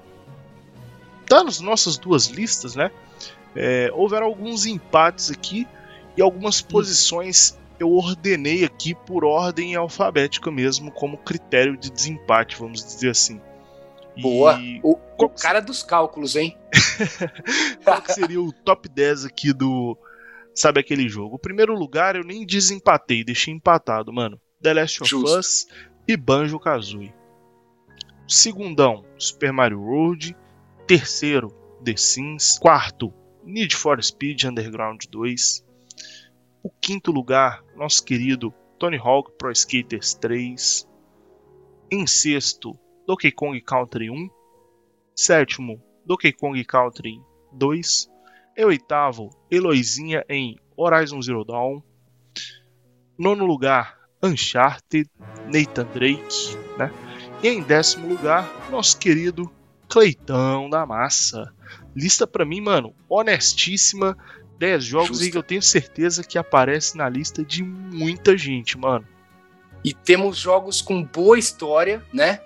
[1.26, 2.90] Tá nas nossas duas listas, né?
[3.54, 5.66] É, houveram alguns empates aqui
[6.16, 12.84] e algumas posições eu ordenei aqui por ordem alfabética mesmo, como critério de desempate, vamos
[12.84, 13.40] dizer assim.
[14.16, 14.58] E Boa.
[14.82, 16.56] O, o que cara dos cálculos, hein?
[17.84, 19.96] qual que seria o top 10 aqui do.
[20.54, 21.36] Sabe aquele jogo?
[21.36, 24.40] O primeiro lugar eu nem desempatei, deixei empatado, mano.
[24.62, 25.38] The Last of Justo.
[25.38, 25.66] Us
[26.08, 27.14] e Banjo Kazooie.
[28.26, 30.34] Segundão, Super Mario World.
[30.86, 31.48] Terceiro,
[31.84, 32.58] The Sims.
[32.58, 33.12] Quarto,
[33.44, 35.65] Need for Speed Underground 2.
[36.66, 40.84] O quinto lugar, nosso querido Tony Hawk Pro Skaters 3.
[41.92, 44.28] Em sexto, Donkey Kong Country 1.
[45.14, 48.10] Sétimo, Donkey Kong Country 2.
[48.56, 51.80] Em oitavo, Eloizinha em Horizon Zero Dawn.
[53.16, 55.08] Nono lugar, Uncharted,
[55.44, 56.92] Nathan Drake, né?
[57.44, 59.48] E em décimo lugar, nosso querido
[59.88, 61.54] Cleitão da Massa.
[61.94, 64.18] Lista pra mim, mano, honestíssima.
[64.58, 65.24] 10 jogos Justa.
[65.24, 69.06] aí que eu tenho certeza que aparece na lista de muita gente, mano.
[69.84, 72.40] E temos jogos com boa história, né?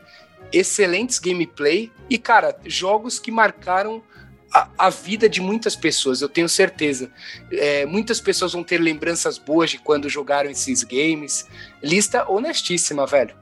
[0.53, 4.03] Excelentes gameplay e, cara, jogos que marcaram
[4.53, 7.11] a, a vida de muitas pessoas, eu tenho certeza.
[7.53, 11.47] É, muitas pessoas vão ter lembranças boas de quando jogaram esses games.
[11.83, 13.35] Lista honestíssima, velho.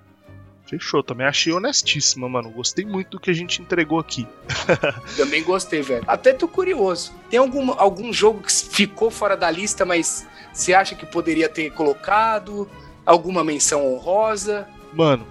[0.68, 2.50] Fechou, também achei honestíssima, mano.
[2.50, 4.28] Gostei muito do que a gente entregou aqui.
[5.16, 6.04] Também gostei, velho.
[6.06, 7.14] Até tô curioso.
[7.30, 11.70] Tem algum, algum jogo que ficou fora da lista, mas você acha que poderia ter
[11.70, 12.68] colocado?
[13.06, 14.68] Alguma menção honrosa?
[14.92, 15.26] Mano,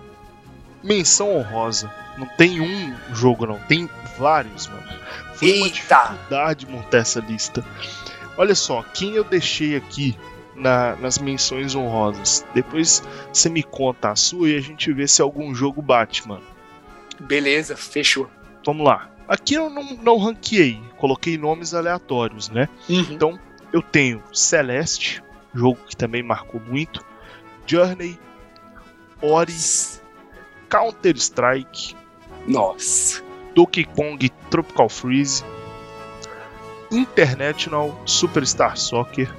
[0.84, 1.94] menção honrosa.
[2.18, 3.60] Não tem um jogo, não.
[3.60, 4.88] Tem vários, mano.
[5.36, 6.04] Foi uma Eita!
[6.08, 7.64] dificuldade montar essa lista.
[8.36, 10.18] Olha só, quem eu deixei aqui
[10.58, 12.46] na- nas menções honrosas.
[12.54, 13.02] Depois
[13.32, 16.44] você me conta a sua e a gente vê se algum jogo bate, mano.
[17.20, 18.30] Beleza, fechou.
[18.66, 19.10] Vamos lá.
[19.28, 22.68] Aqui eu não, não ranqueei, coloquei nomes aleatórios, né?
[22.90, 23.40] Então
[23.74, 25.22] eu tenho Celeste,
[25.54, 27.04] jogo que também marcou muito,
[27.66, 28.18] Journey,
[29.22, 29.54] Ori,
[30.70, 31.96] Counter Strike,
[32.48, 33.22] Nossa.
[33.54, 35.44] Donkey Kong Tropical Freeze,
[36.92, 39.34] International Superstar Soccer,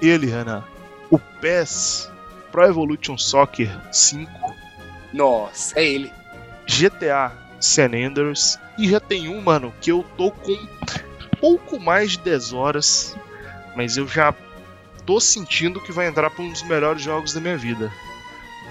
[0.00, 0.64] ele, Renan,
[1.10, 2.10] o PES
[2.50, 4.30] Pro Evolution Soccer 5,
[5.12, 6.12] Nossa, é ele.
[6.66, 10.56] GTA San Andreas e já tem um, mano, que eu tô com
[11.40, 13.16] pouco mais de 10 horas,
[13.74, 14.34] mas eu já
[15.04, 17.90] tô sentindo que vai entrar para um dos melhores jogos da minha vida.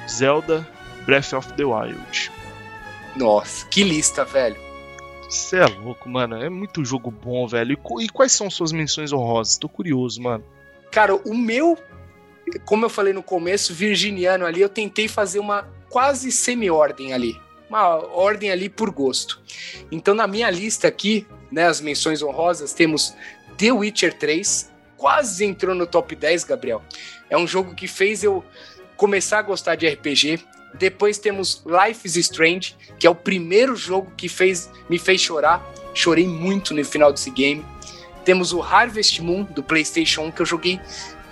[0.10, 0.68] Zelda
[1.06, 2.32] Breath of the Wild.
[3.16, 4.58] Nossa, que lista, velho.
[5.30, 6.36] Você é louco, mano.
[6.36, 7.74] É muito jogo bom, velho.
[7.74, 9.58] E, e quais são suas menções honrosas?
[9.58, 10.44] Tô curioso, mano.
[10.96, 11.78] Cara, o meu,
[12.64, 17.38] como eu falei no começo, virginiano ali, eu tentei fazer uma quase semi-ordem ali.
[17.68, 19.42] Uma ordem ali por gosto.
[19.92, 23.14] Então, na minha lista aqui, né, as menções honrosas, temos
[23.58, 26.82] The Witcher 3, quase entrou no top 10, Gabriel.
[27.30, 28.42] É um jogo que fez eu
[28.96, 30.40] começar a gostar de RPG.
[30.76, 35.62] Depois temos Life is Strange, que é o primeiro jogo que fez, me fez chorar.
[35.94, 37.66] Chorei muito no final desse game.
[38.26, 40.82] Temos o Harvest Moon do PlayStation 1, que eu joguei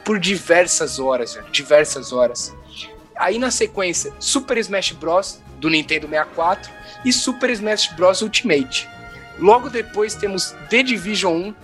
[0.05, 2.55] por diversas horas, velho, diversas horas.
[3.15, 5.41] Aí na sequência, Super Smash Bros.
[5.57, 6.71] do Nintendo 64
[7.03, 8.21] e Super Smash Bros.
[8.21, 8.87] Ultimate.
[9.39, 11.55] Logo depois temos The Division 1,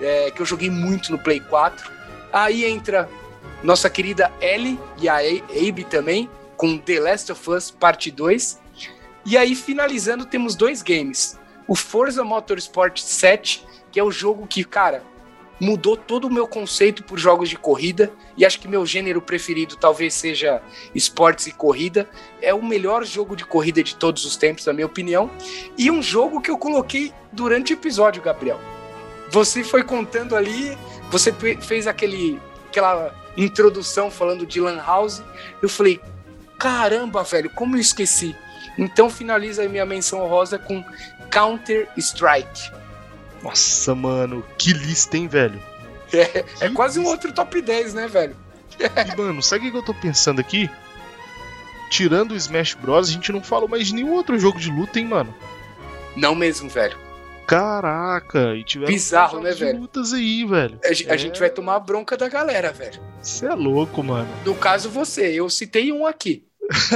[0.00, 1.90] é, que eu joguei muito no Play 4.
[2.32, 3.08] Aí entra
[3.62, 8.60] nossa querida Ellie e a Abe também, com The Last of Us Parte 2.
[9.24, 11.36] E aí, finalizando, temos dois games.
[11.66, 13.65] O Forza Motorsport 7,
[13.96, 15.02] que é o jogo que, cara,
[15.58, 18.12] mudou todo o meu conceito por jogos de corrida.
[18.36, 20.60] E acho que meu gênero preferido talvez seja
[20.94, 22.06] esportes e corrida.
[22.42, 25.30] É o melhor jogo de corrida de todos os tempos, na minha opinião.
[25.78, 28.60] E um jogo que eu coloquei durante o episódio, Gabriel.
[29.30, 30.76] Você foi contando ali,
[31.10, 31.32] você
[31.62, 32.38] fez aquele,
[32.68, 35.22] aquela introdução falando de Lan House.
[35.62, 36.02] Eu falei,
[36.58, 38.36] caramba, velho, como eu esqueci.
[38.76, 40.84] Então finaliza a minha menção rosa com
[41.30, 42.76] Counter Strike.
[43.42, 45.60] Nossa, mano, que lista, hein, velho?
[46.12, 48.36] É, é quase um outro top 10, né, velho?
[48.78, 50.70] E, mano, sabe o que eu tô pensando aqui?
[51.90, 54.98] Tirando o Smash Bros, a gente não falou mais de nenhum outro jogo de luta,
[54.98, 55.34] hein, mano?
[56.16, 56.96] Não mesmo, velho.
[57.46, 59.78] Caraca, e tiveram Bizarro, né, velho?
[59.80, 60.80] lutas aí, velho.
[60.84, 63.00] A, ge- a gente vai tomar a bronca da galera, velho.
[63.22, 64.28] Você é louco, mano.
[64.44, 65.28] No caso, você.
[65.32, 66.44] Eu citei um aqui.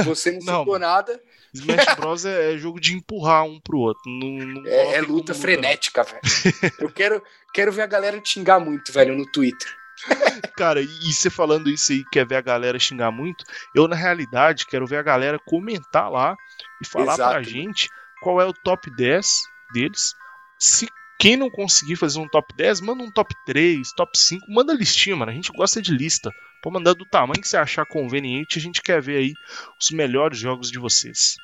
[0.03, 1.21] Você não, Não, citou nada.
[1.53, 4.01] Smash Bros é, é jogo de empurrar um pro outro.
[4.05, 6.21] Não, não É, é luta frenética, velho.
[6.79, 7.23] Eu quero,
[7.53, 9.67] quero ver a galera xingar muito, velho, no Twitter.
[10.57, 13.45] Cara, e e você falando isso aí, quer ver a galera xingar muito?
[13.75, 16.35] Eu, na realidade, quero ver a galera comentar lá
[16.81, 17.31] e falar Exato.
[17.31, 17.89] pra gente
[18.21, 19.41] qual é o top 10
[19.73, 20.13] deles.
[20.59, 20.87] Se
[21.21, 25.15] quem não conseguir fazer um top 10, manda um top 3, top 5, manda listinha,
[25.15, 25.31] mano.
[25.31, 26.31] A gente gosta de lista.
[26.63, 29.33] Pode mandar do tamanho que você achar conveniente, a gente quer ver aí
[29.79, 31.35] os melhores jogos de vocês.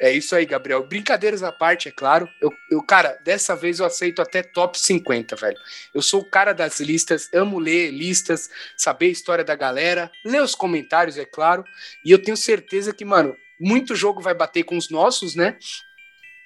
[0.00, 0.86] É isso aí, Gabriel.
[0.86, 2.26] Brincadeiras à parte, é claro.
[2.40, 5.58] Eu, eu, cara, dessa vez eu aceito até top 50, velho.
[5.92, 8.48] Eu sou o cara das listas, amo ler listas,
[8.78, 11.64] saber a história da galera, ler os comentários, é claro.
[12.02, 15.58] E eu tenho certeza que, mano, muito jogo vai bater com os nossos, né?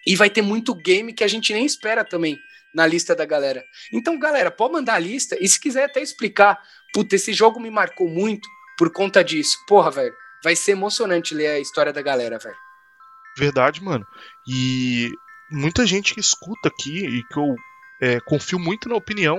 [0.05, 2.41] E vai ter muito game que a gente nem espera também
[2.75, 3.65] na lista da galera.
[3.93, 6.59] Então, galera, pode mandar a lista e se quiser até explicar,
[6.93, 8.49] puta, esse jogo me marcou muito
[8.79, 9.57] por conta disso.
[9.67, 12.57] Porra, velho, vai ser emocionante ler a história da galera, velho.
[13.37, 14.07] Verdade, mano.
[14.47, 15.11] E
[15.51, 17.55] muita gente que escuta aqui e que eu
[18.01, 19.39] é, confio muito na opinião,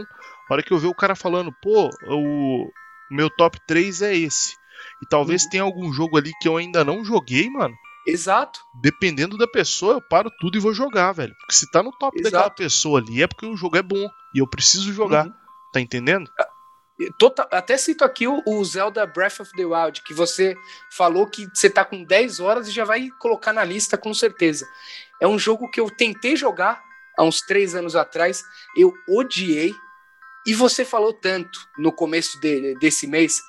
[0.49, 2.71] a hora que eu ver o cara falando, pô, o
[3.11, 4.55] meu top 3 é esse.
[5.01, 5.49] E talvez Uhum.
[5.49, 7.75] tenha algum jogo ali que eu ainda não joguei, mano.
[8.05, 8.59] Exato.
[8.81, 11.33] Dependendo da pessoa, eu paro tudo e vou jogar, velho.
[11.39, 12.31] Porque se tá no top Exato.
[12.31, 14.09] daquela pessoa ali, é porque o jogo é bom.
[14.35, 15.25] E eu preciso jogar.
[15.27, 15.33] Uhum.
[15.71, 16.29] Tá entendendo?
[17.17, 20.55] Tota- até cito aqui o, o Zelda Breath of the Wild, que você
[20.91, 24.65] falou que você tá com 10 horas e já vai colocar na lista com certeza.
[25.19, 26.81] É um jogo que eu tentei jogar
[27.17, 28.43] há uns 3 anos atrás,
[28.77, 29.73] eu odiei,
[30.45, 33.41] e você falou tanto no começo de- desse mês,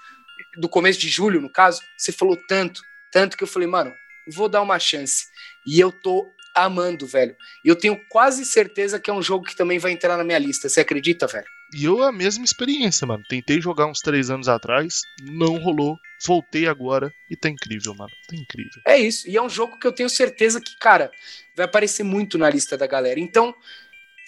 [0.58, 2.80] do começo de julho, no caso, você falou tanto,
[3.12, 3.92] tanto que eu falei, mano,
[4.32, 5.26] vou dar uma chance.
[5.66, 7.36] E eu tô amando, velho.
[7.64, 10.38] E eu tenho quase certeza que é um jogo que também vai entrar na minha
[10.38, 10.68] lista.
[10.68, 11.46] Você acredita, velho?
[11.74, 13.24] E eu a mesma experiência, mano.
[13.28, 15.96] Tentei jogar uns 3 anos atrás, não rolou.
[16.24, 18.12] Voltei agora e tá incrível, mano.
[18.28, 18.80] Tá incrível.
[18.86, 19.28] É isso.
[19.28, 21.10] E é um jogo que eu tenho certeza que, cara,
[21.56, 23.18] vai aparecer muito na lista da galera.
[23.18, 23.54] Então,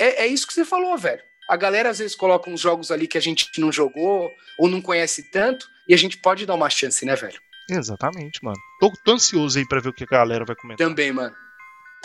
[0.01, 1.23] é, é isso que você falou, velho.
[1.49, 4.29] A galera às vezes coloca uns jogos ali que a gente não jogou
[4.59, 7.41] ou não conhece tanto e a gente pode dar uma chance, né, velho?
[7.69, 8.59] Exatamente, mano.
[8.81, 10.87] Tô, tô ansioso aí pra ver o que a galera vai comentar.
[10.87, 11.35] Também, mano.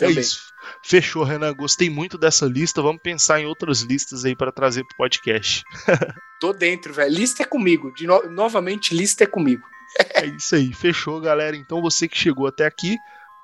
[0.00, 0.18] É Também.
[0.20, 0.40] isso.
[0.84, 1.54] Fechou, Renan.
[1.54, 2.82] Gostei muito dessa lista.
[2.82, 5.62] Vamos pensar em outras listas aí pra trazer pro podcast.
[6.40, 7.14] Tô dentro, velho.
[7.14, 7.92] Lista é comigo.
[7.94, 9.62] De no- Novamente, lista é comigo.
[10.14, 10.72] É isso aí.
[10.72, 11.54] Fechou, galera.
[11.56, 12.96] Então você que chegou até aqui,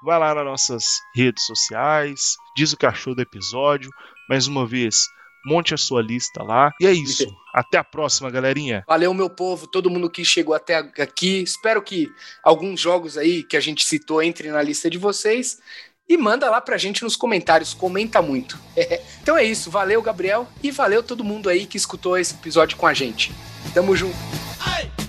[0.02, 3.90] vai lá nas nossas redes sociais, diz o achou do episódio.
[4.28, 5.06] Mais uma vez,
[5.44, 6.72] monte a sua lista lá.
[6.80, 7.26] E é isso.
[7.54, 8.84] Até a próxima, galerinha.
[8.86, 11.42] Valeu, meu povo, todo mundo que chegou até aqui.
[11.42, 12.10] Espero que
[12.42, 15.58] alguns jogos aí que a gente citou entrem na lista de vocês.
[16.08, 18.58] E manda lá pra gente nos comentários, comenta muito.
[19.22, 22.86] então é isso, valeu, Gabriel, e valeu todo mundo aí que escutou esse episódio com
[22.86, 23.30] a gente.
[23.74, 24.16] Tamo junto.
[24.66, 25.07] Hey!